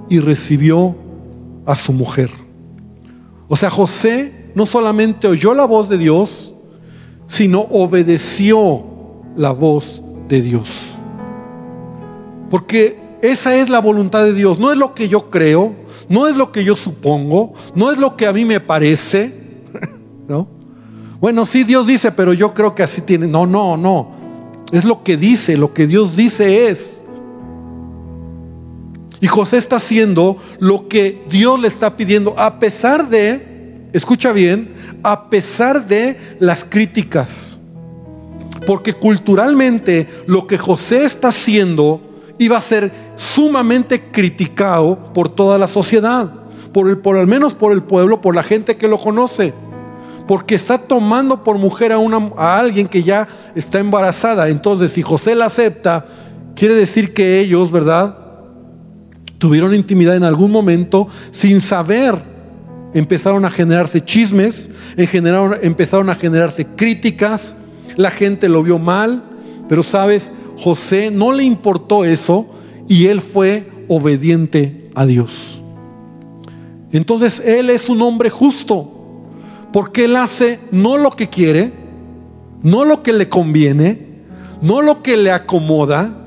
y 0.10 0.20
recibió 0.20 0.96
a 1.66 1.76
su 1.76 1.94
mujer. 1.94 2.30
O 3.48 3.56
sea, 3.56 3.70
José 3.70 4.52
no 4.56 4.66
solamente 4.66 5.28
oyó 5.28 5.54
la 5.54 5.66
voz 5.66 5.90
de 5.90 5.98
Dios, 5.98 6.47
sino 7.28 7.60
obedeció 7.60 8.84
la 9.36 9.52
voz 9.52 10.02
de 10.28 10.42
Dios. 10.42 10.70
Porque 12.50 12.98
esa 13.22 13.56
es 13.56 13.70
la 13.70 13.80
voluntad 13.80 14.24
de 14.24 14.34
Dios, 14.34 14.58
no 14.58 14.72
es 14.72 14.78
lo 14.78 14.96
que 14.96 15.10
yo 15.10 15.30
creo, 15.30 15.76
no 16.10 16.28
es 16.28 16.36
lo 16.36 16.52
que 16.52 16.64
yo 16.64 16.76
supongo, 16.76 17.54
no 17.76 17.92
es 17.92 17.98
lo 17.98 18.16
que 18.16 18.26
a 18.26 18.34
mí 18.34 18.46
me 18.46 18.60
parece, 18.60 19.34
¿no? 20.28 20.48
Bueno, 21.20 21.46
sí 21.46 21.64
Dios 21.64 21.88
dice, 21.88 22.12
pero 22.12 22.34
yo 22.34 22.54
creo 22.54 22.76
que 22.76 22.84
así 22.84 23.02
tiene. 23.02 23.28
No, 23.28 23.48
no, 23.48 23.76
no. 23.76 24.12
Es 24.72 24.86
lo 24.86 25.04
que 25.04 25.18
dice, 25.18 25.58
lo 25.58 25.74
que 25.74 25.88
Dios 25.88 26.16
dice 26.16 26.68
es. 26.68 27.02
Y 29.20 29.28
José 29.28 29.58
está 29.58 29.78
haciendo 29.78 30.38
lo 30.60 30.88
que 30.88 31.24
Dios 31.30 31.60
le 31.60 31.68
está 31.68 31.98
pidiendo, 31.98 32.38
a 32.38 32.60
pesar 32.60 33.10
de, 33.10 33.90
escucha 33.94 34.32
bien, 34.32 34.76
a 35.04 35.30
pesar 35.30 35.88
de 35.88 36.18
las 36.40 36.64
críticas. 36.64 37.60
Porque 38.66 38.94
culturalmente 38.94 40.08
lo 40.26 40.48
que 40.48 40.58
José 40.58 41.06
está 41.06 41.30
haciendo 41.30 42.02
iba 42.38 42.58
a 42.58 42.62
ser 42.62 42.92
sumamente 43.16 44.02
criticado 44.12 45.14
por 45.14 45.30
toda 45.30 45.58
la 45.58 45.68
sociedad, 45.68 46.32
por, 46.74 46.90
el, 46.90 46.98
por 46.98 47.18
al 47.18 47.28
menos 47.28 47.54
por 47.54 47.72
el 47.72 47.84
pueblo, 47.84 48.22
por 48.22 48.36
la 48.36 48.44
gente 48.44 48.78
que 48.78 48.88
lo 48.88 48.98
conoce. 48.98 49.54
Porque 50.28 50.56
está 50.56 50.78
tomando 50.78 51.44
por 51.44 51.58
mujer 51.58 51.94
a, 51.94 51.98
una, 51.98 52.32
a 52.36 52.60
alguien 52.60 52.88
que 52.88 53.04
ya 53.04 53.28
está 53.56 53.80
embarazada. 53.80 54.50
Entonces, 54.50 54.92
si 54.92 55.02
José 55.02 55.36
la 55.36 55.46
acepta, 55.46 56.06
quiere 56.54 56.76
decir 56.76 57.14
que 57.14 57.40
ellos, 57.40 57.72
¿verdad? 57.72 58.18
Tuvieron 59.38 59.74
intimidad 59.74 60.18
en 60.18 60.26
algún 60.26 60.52
momento 60.52 61.08
sin 61.32 61.62
saber. 61.62 62.22
Empezaron 62.94 63.46
a 63.46 63.52
generarse 63.52 64.04
chismes, 64.04 64.70
empezaron 64.98 66.10
a 66.10 66.16
generarse 66.16 66.66
críticas, 66.66 67.56
la 67.96 68.12
gente 68.12 68.50
lo 68.50 68.64
vio 68.64 68.80
mal, 68.80 69.24
pero 69.70 69.84
sabes, 69.84 70.32
José 70.58 71.12
no 71.12 71.32
le 71.32 71.44
importó 71.44 72.04
eso 72.04 72.48
y 72.88 73.06
él 73.06 73.22
fue 73.22 73.70
obediente 73.88 74.90
a 74.96 75.06
Dios. 75.06 75.62
Entonces 76.92 77.40
él 77.46 77.70
es 77.70 77.90
un 77.90 78.02
hombre 78.02 78.30
justo, 78.30 78.92
porque 79.72 80.06
él 80.06 80.16
hace 80.16 80.60
no 80.72 80.98
lo 80.98 81.12
que 81.12 81.30
quiere, 81.30 81.72
no 82.64 82.86
lo 82.86 83.04
que 83.04 83.14
le 83.14 83.30
conviene, 83.30 84.08
no 84.62 84.82
lo 84.82 85.04
que 85.04 85.18
le 85.18 85.32
acomoda, 85.32 86.18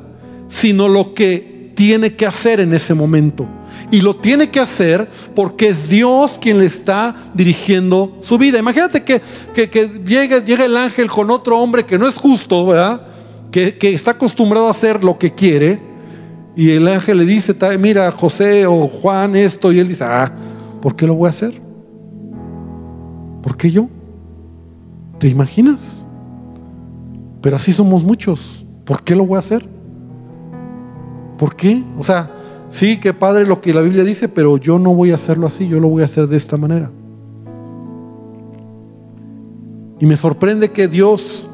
sino 0.49 0.89
lo 0.89 1.15
que 1.15 1.73
tiene 1.75 2.15
que 2.15 2.27
hacer 2.27 2.61
en 2.61 2.73
ese 2.75 2.95
momento. 2.95 3.49
Y 3.91 4.03
lo 4.03 4.17
tiene 4.17 4.51
que 4.51 4.61
hacer 4.61 5.09
porque 5.35 5.69
es 5.69 5.89
Dios 5.89 6.39
quien 6.41 6.59
le 6.59 6.67
está 6.67 7.15
dirigiendo 7.35 8.19
su 8.23 8.39
vida. 8.39 8.59
Imagínate 8.59 9.03
que, 9.03 9.21
que, 9.53 9.91
llegue 10.07 10.65
el 10.65 10.77
ángel 10.77 11.09
con 11.09 11.31
otro 11.31 11.59
hombre 11.59 11.85
que 11.85 11.99
no 11.99 12.07
es 12.07 12.15
justo, 12.15 12.67
¿verdad? 12.67 13.11
que, 13.51 13.95
está 13.95 14.13
acostumbrado 14.13 14.69
a 14.69 14.71
hacer 14.71 15.03
lo 15.05 15.19
que 15.19 15.35
quiere, 15.35 15.81
y 16.57 16.71
el 16.71 16.89
ángel 16.89 17.19
le 17.19 17.25
dice, 17.25 17.57
mira, 17.79 18.11
José 18.13 18.67
o 18.67 18.89
Juan 18.89 19.37
esto, 19.37 19.73
y 19.73 19.79
él 19.79 19.89
dice, 19.89 20.05
ah, 20.05 20.33
¿por 20.81 20.97
qué 20.97 21.07
lo 21.07 21.15
voy 21.15 21.27
a 21.27 21.31
hacer? 21.31 21.61
¿Por 23.43 23.57
qué 23.57 23.71
yo? 23.71 23.89
¿Te 25.19 25.29
imaginas? 25.29 26.07
Pero 27.41 27.57
así 27.57 27.73
somos 27.73 28.05
muchos. 28.05 28.67
¿Por 28.85 29.03
qué 29.03 29.15
lo 29.15 29.25
voy 29.25 29.37
a 29.37 29.39
hacer? 29.39 29.67
¿Por 31.39 31.57
qué? 31.57 31.83
O 31.99 32.05
sea, 32.05 32.31
sí, 32.71 32.99
que 32.99 33.13
padre 33.13 33.47
lo 33.47 33.61
que 33.61 33.75
la 33.75 33.83
Biblia 33.83 34.05
dice, 34.05 34.29
pero 34.29 34.57
yo 34.57 34.79
no 34.79 34.95
voy 34.95 35.11
a 35.11 35.17
hacerlo 35.17 35.47
así, 35.47 35.69
yo 35.69 35.79
lo 35.79 35.89
voy 35.89 36.01
a 36.01 36.07
hacer 36.07 36.27
de 36.27 36.39
esta 36.39 36.57
manera. 36.57 36.91
Y 39.99 40.07
me 40.07 40.17
sorprende 40.17 40.71
que 40.71 40.89
Dios 40.89 41.51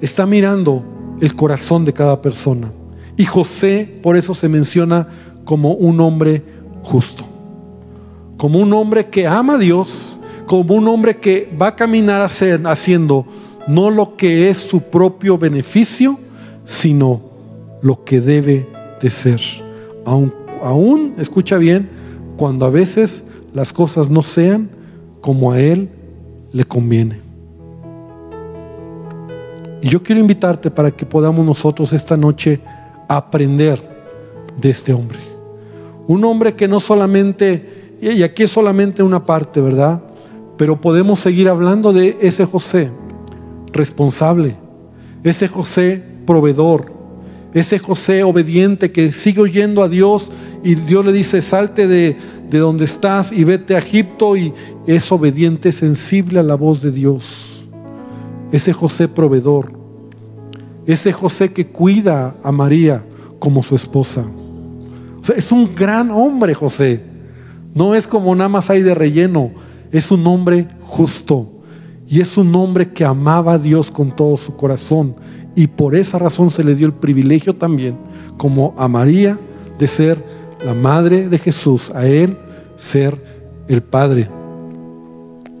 está 0.00 0.24
mirando 0.24 0.82
el 1.20 1.36
corazón 1.36 1.84
de 1.84 1.92
cada 1.92 2.22
persona. 2.22 2.72
Y 3.16 3.26
José 3.26 4.00
por 4.02 4.16
eso 4.16 4.32
se 4.32 4.48
menciona 4.48 5.06
como 5.44 5.74
un 5.74 6.00
hombre 6.00 6.42
justo, 6.82 7.24
como 8.38 8.58
un 8.58 8.72
hombre 8.72 9.08
que 9.08 9.26
ama 9.26 9.54
a 9.54 9.58
Dios, 9.58 10.18
como 10.46 10.74
un 10.74 10.88
hombre 10.88 11.18
que 11.18 11.54
va 11.60 11.68
a 11.68 11.76
caminar 11.76 12.22
haciendo 12.22 13.26
no 13.68 13.90
lo 13.90 14.16
que 14.16 14.48
es 14.48 14.56
su 14.56 14.80
propio 14.80 15.36
beneficio, 15.36 16.18
sino 16.64 17.20
lo 17.82 18.04
que 18.04 18.20
debe 18.20 18.66
ser. 19.08 19.40
Aún, 20.04 20.34
aún, 20.62 21.14
escucha 21.16 21.56
bien, 21.56 21.88
cuando 22.36 22.66
a 22.66 22.70
veces 22.70 23.24
las 23.54 23.72
cosas 23.72 24.10
no 24.10 24.22
sean 24.22 24.68
como 25.20 25.52
a 25.52 25.60
él 25.60 25.88
le 26.52 26.64
conviene. 26.64 27.20
Y 29.82 29.88
yo 29.88 30.02
quiero 30.02 30.20
invitarte 30.20 30.70
para 30.70 30.90
que 30.90 31.06
podamos 31.06 31.44
nosotros 31.46 31.92
esta 31.92 32.16
noche 32.16 32.60
aprender 33.08 33.80
de 34.60 34.70
este 34.70 34.92
hombre. 34.92 35.18
Un 36.06 36.24
hombre 36.24 36.54
que 36.54 36.68
no 36.68 36.80
solamente, 36.80 37.96
y 38.00 38.22
aquí 38.22 38.42
es 38.42 38.50
solamente 38.50 39.02
una 39.02 39.24
parte, 39.24 39.60
¿verdad? 39.60 40.02
Pero 40.56 40.80
podemos 40.80 41.20
seguir 41.20 41.48
hablando 41.48 41.92
de 41.92 42.18
ese 42.20 42.44
José 42.44 42.90
responsable, 43.72 44.56
ese 45.22 45.48
José 45.48 46.04
proveedor, 46.26 46.92
ese 47.54 47.78
José 47.78 48.22
obediente 48.22 48.92
que 48.92 49.12
sigue 49.12 49.40
oyendo 49.40 49.82
a 49.82 49.88
Dios 49.88 50.28
y 50.62 50.74
Dios 50.74 51.04
le 51.04 51.12
dice, 51.12 51.40
salte 51.42 51.86
de, 51.88 52.16
de 52.48 52.58
donde 52.58 52.84
estás 52.84 53.32
y 53.32 53.44
vete 53.44 53.74
a 53.74 53.78
Egipto 53.78 54.36
y 54.36 54.52
es 54.86 55.10
obediente, 55.10 55.72
sensible 55.72 56.40
a 56.40 56.42
la 56.42 56.54
voz 56.54 56.82
de 56.82 56.92
Dios 56.92 57.50
ese 58.52 58.72
José 58.72 59.08
proveedor, 59.08 59.72
ese 60.86 61.12
José 61.12 61.52
que 61.52 61.66
cuida 61.66 62.36
a 62.42 62.52
María 62.52 63.04
como 63.38 63.62
su 63.62 63.76
esposa. 63.76 64.24
es 65.36 65.52
un 65.52 65.74
gran 65.74 66.10
hombre 66.10 66.54
José. 66.54 67.04
No 67.74 67.94
es 67.94 68.06
como 68.06 68.34
nada 68.34 68.48
más 68.48 68.68
hay 68.68 68.82
de 68.82 68.94
relleno, 68.94 69.52
es 69.92 70.10
un 70.10 70.26
hombre 70.26 70.68
justo. 70.82 71.52
Y 72.08 72.20
es 72.20 72.36
un 72.36 72.52
hombre 72.56 72.92
que 72.92 73.04
amaba 73.04 73.52
a 73.52 73.58
Dios 73.58 73.88
con 73.88 74.10
todo 74.10 74.36
su 74.36 74.56
corazón. 74.56 75.14
Y 75.54 75.66
por 75.66 75.94
esa 75.94 76.18
razón 76.18 76.50
se 76.50 76.64
le 76.64 76.74
dio 76.74 76.86
el 76.86 76.92
privilegio 76.92 77.56
también, 77.56 77.96
como 78.36 78.74
a 78.78 78.88
María, 78.88 79.38
de 79.78 79.86
ser 79.86 80.24
la 80.64 80.74
madre 80.74 81.28
de 81.28 81.38
Jesús, 81.38 81.90
a 81.94 82.06
él 82.06 82.36
ser 82.76 83.22
el 83.68 83.82
padre 83.82 84.28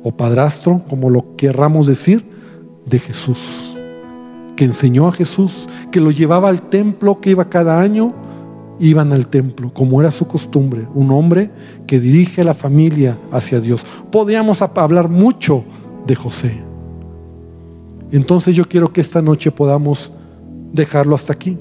o 0.02 0.12
padrastro, 0.12 0.82
como 0.88 1.10
lo 1.10 1.36
querramos 1.36 1.86
decir, 1.86 2.24
de 2.86 2.98
Jesús, 2.98 3.76
que 4.56 4.64
enseñó 4.64 5.08
a 5.08 5.12
Jesús, 5.12 5.68
que 5.90 6.00
lo 6.00 6.10
llevaba 6.10 6.48
al 6.48 6.68
templo, 6.68 7.20
que 7.20 7.30
iba 7.30 7.50
cada 7.50 7.80
año, 7.80 8.14
iban 8.78 9.12
al 9.12 9.26
templo, 9.26 9.72
como 9.72 10.00
era 10.00 10.10
su 10.10 10.26
costumbre, 10.26 10.86
un 10.94 11.10
hombre 11.10 11.50
que 11.86 12.00
dirige 12.00 12.40
a 12.40 12.44
la 12.44 12.54
familia 12.54 13.18
hacia 13.30 13.60
Dios. 13.60 13.82
Podríamos 14.10 14.62
hablar 14.62 15.08
mucho 15.08 15.64
de 16.06 16.14
José. 16.16 16.69
Entonces 18.12 18.54
yo 18.54 18.64
quiero 18.64 18.92
que 18.92 19.00
esta 19.00 19.22
noche 19.22 19.50
podamos 19.50 20.12
dejarlo 20.72 21.14
hasta 21.14 21.32
aquí. 21.32 21.58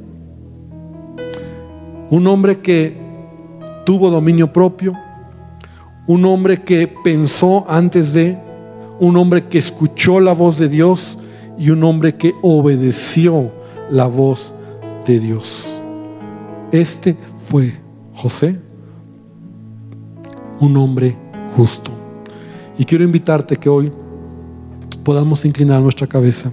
Un 2.10 2.26
hombre 2.28 2.60
que 2.60 2.98
tuvo 3.86 4.10
dominio 4.10 4.52
propio, 4.52 4.94
un 6.08 6.26
hombre 6.26 6.62
que 6.62 6.88
pensó 6.88 7.66
antes 7.70 8.14
de, 8.14 8.38
un 9.00 9.16
hombre 9.16 9.46
que 9.46 9.60
escuchó 9.60 10.20
la 10.20 10.34
voz 10.34 10.58
de 10.58 10.70
Dios 10.70 11.18
y 11.58 11.70
un 11.70 11.84
hombre 11.84 12.16
que 12.16 12.34
obedeció 12.42 13.52
la 13.92 14.08
voz 14.08 14.54
de 15.06 15.20
Dios. 15.20 15.66
Este 16.72 17.16
fue 17.38 17.74
José, 18.14 18.60
un 20.60 20.78
hombre 20.78 21.16
justo. 21.56 21.92
Y 22.78 22.86
quiero 22.86 23.04
invitarte 23.04 23.58
que 23.58 23.70
hoy 23.70 23.92
podamos 25.04 25.46
inclinar 25.46 25.82
nuestra 25.82 26.08
cabeza 26.08 26.52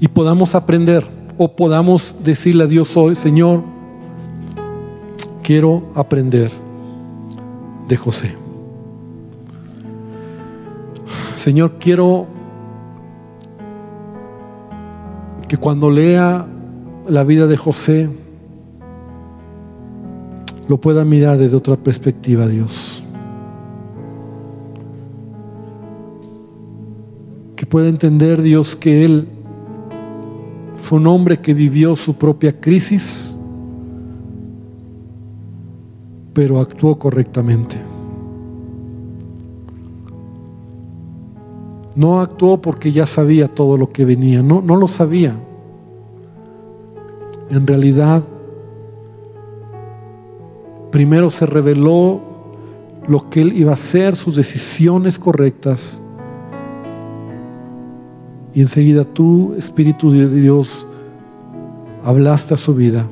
y 0.00 0.08
podamos 0.08 0.54
aprender 0.54 1.06
o 1.38 1.56
podamos 1.56 2.14
decirle 2.22 2.64
a 2.64 2.66
Dios 2.66 2.96
hoy, 2.96 3.14
Señor, 3.14 3.62
quiero 5.42 5.90
aprender 5.94 6.50
de 7.88 7.96
José. 7.96 8.34
Señor, 11.36 11.74
quiero 11.78 12.26
que 15.48 15.56
cuando 15.56 15.90
lea 15.90 16.46
la 17.08 17.24
vida 17.24 17.46
de 17.46 17.56
José, 17.56 18.10
lo 20.68 20.80
pueda 20.80 21.04
mirar 21.04 21.36
desde 21.36 21.56
otra 21.56 21.76
perspectiva, 21.76 22.46
Dios. 22.46 22.83
Que 27.56 27.66
pueda 27.66 27.88
entender, 27.88 28.42
Dios, 28.42 28.76
que 28.76 29.04
Él 29.04 29.28
fue 30.76 30.98
un 30.98 31.06
hombre 31.06 31.40
que 31.40 31.54
vivió 31.54 31.96
su 31.96 32.14
propia 32.14 32.60
crisis, 32.60 33.38
pero 36.34 36.60
actuó 36.60 36.98
correctamente. 36.98 37.76
No 41.96 42.20
actuó 42.20 42.60
porque 42.60 42.92
ya 42.92 43.06
sabía 43.06 43.48
todo 43.48 43.78
lo 43.78 43.88
que 43.88 44.04
venía, 44.04 44.42
no, 44.42 44.60
no 44.60 44.76
lo 44.76 44.88
sabía. 44.88 45.34
En 47.50 47.66
realidad, 47.66 48.24
primero 50.90 51.30
se 51.30 51.46
reveló 51.46 52.20
lo 53.06 53.30
que 53.30 53.42
él 53.42 53.52
iba 53.52 53.70
a 53.70 53.74
hacer, 53.74 54.16
sus 54.16 54.36
decisiones 54.36 55.18
correctas. 55.18 56.02
Y 58.54 58.60
enseguida 58.60 59.04
tú, 59.04 59.54
Espíritu 59.58 60.10
de 60.10 60.28
Dios, 60.28 60.86
hablaste 62.04 62.54
a 62.54 62.56
su 62.56 62.74
vida 62.74 63.06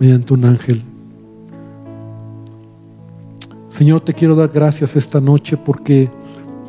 mediante 0.00 0.34
un 0.34 0.44
ángel. 0.44 0.82
Señor, 3.68 4.00
te 4.00 4.14
quiero 4.14 4.34
dar 4.34 4.48
gracias 4.48 4.96
esta 4.96 5.20
noche 5.20 5.56
porque 5.56 6.10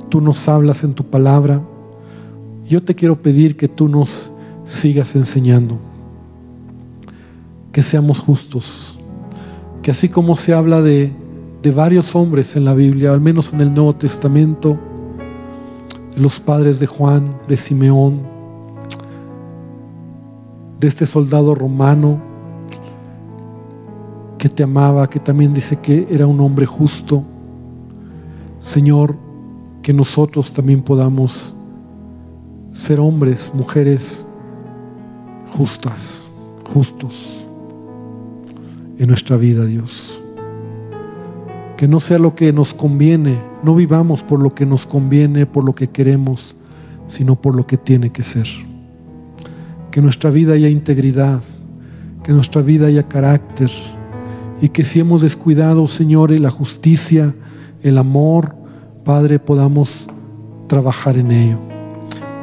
tú 0.10 0.22
nos 0.22 0.47
hablas 0.47 0.84
en 0.84 0.93
tu 0.93 1.03
palabra. 1.03 1.64
Yo 2.68 2.84
te 2.84 2.93
quiero 2.93 3.20
pedir 3.20 3.57
que 3.57 3.68
tú 3.68 3.88
nos 3.88 4.32
sigas 4.64 5.16
enseñando, 5.16 5.80
que 7.72 7.82
seamos 7.82 8.20
justos, 8.20 8.99
que 9.82 9.89
así 9.89 10.10
como 10.10 10.36
se 10.36 10.53
habla 10.53 10.82
de, 10.82 11.12
de 11.64 11.72
varios 11.72 12.16
hombres 12.16 12.55
en 12.55 12.66
la 12.66 12.76
Biblia, 12.76 13.12
al 13.12 13.22
menos 13.22 13.51
en 13.53 13.62
el 13.62 13.74
Nuevo 13.74 13.95
Testamento, 13.95 14.78
los 16.20 16.39
padres 16.39 16.80
de 16.80 16.88
Juan, 16.88 17.38
de 17.47 17.57
Simeón, 17.57 18.22
de 20.80 20.88
este 20.88 21.05
soldado 21.05 21.55
romano, 21.55 22.20
que 24.38 24.49
te 24.49 24.63
amaba, 24.63 25.09
que 25.09 25.20
también 25.20 25.53
dice 25.53 25.78
que 25.78 26.07
era 26.09 26.26
un 26.26 26.39
hombre 26.39 26.65
justo. 26.65 27.24
Señor, 28.59 29.15
que 29.82 29.93
nosotros 29.93 30.51
también 30.51 30.82
podamos 30.82 31.55
ser 32.72 32.99
hombres, 32.99 33.51
mujeres 33.53 34.28
justas, 35.57 36.30
justos 36.74 37.45
en 38.97 39.07
nuestra 39.07 39.38
vida, 39.38 39.65
Dios. 39.65 40.22
Que 41.78 41.88
no 41.88 41.99
sea 41.99 42.20
lo 42.20 42.36
que 42.36 42.53
nos 42.53 42.74
conviene, 42.74 43.38
no 43.64 43.76
vivamos 43.76 44.24
por 44.24 44.39
lo 44.41 44.53
que 44.53 44.66
nos 44.66 44.86
conviene, 44.86 45.45
por 45.45 45.64
lo 45.64 45.74
que 45.74 45.88
queremos, 45.88 46.55
sino 47.07 47.36
por 47.36 47.55
lo 47.55 47.68
que 47.68 47.78
tiene 47.78 48.12
que 48.12 48.24
ser. 48.24 48.47
Que 49.91 50.01
nuestra 50.01 50.30
vida 50.30 50.53
haya 50.53 50.70
integridad, 50.70 51.41
que 52.24 52.32
nuestra 52.32 52.62
vida 52.62 52.88
haya 52.88 53.07
carácter, 53.07 53.72
y 54.62 54.70
que 54.70 54.84
si 54.84 54.99
hemos 54.99 55.22
descuidado, 55.22 55.88
Señor, 55.88 56.32
la 56.32 56.51
justicia, 56.51 57.34
el 57.82 57.97
amor, 57.97 58.55
Padre, 59.03 59.39
podamos 59.39 60.07
trabajar 60.68 61.18
en 61.18 61.32
ello. 61.32 61.60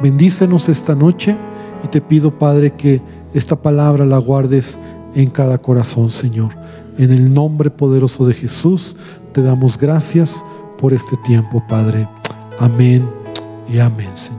Bendícenos 0.01 0.67
esta 0.69 0.95
noche 0.95 1.35
y 1.83 1.87
te 1.87 2.01
pido, 2.01 2.37
Padre, 2.37 2.71
que 2.71 3.01
esta 3.33 3.61
palabra 3.61 4.05
la 4.05 4.17
guardes 4.17 4.77
en 5.15 5.29
cada 5.29 5.59
corazón, 5.59 6.09
Señor. 6.09 6.49
En 6.97 7.11
el 7.11 7.33
nombre 7.33 7.69
poderoso 7.69 8.25
de 8.25 8.33
Jesús, 8.33 8.97
te 9.31 9.41
damos 9.43 9.77
gracias 9.77 10.43
por 10.77 10.93
este 10.93 11.17
tiempo, 11.17 11.63
Padre. 11.67 12.07
Amén 12.59 13.09
y 13.67 13.79
amén. 13.79 14.36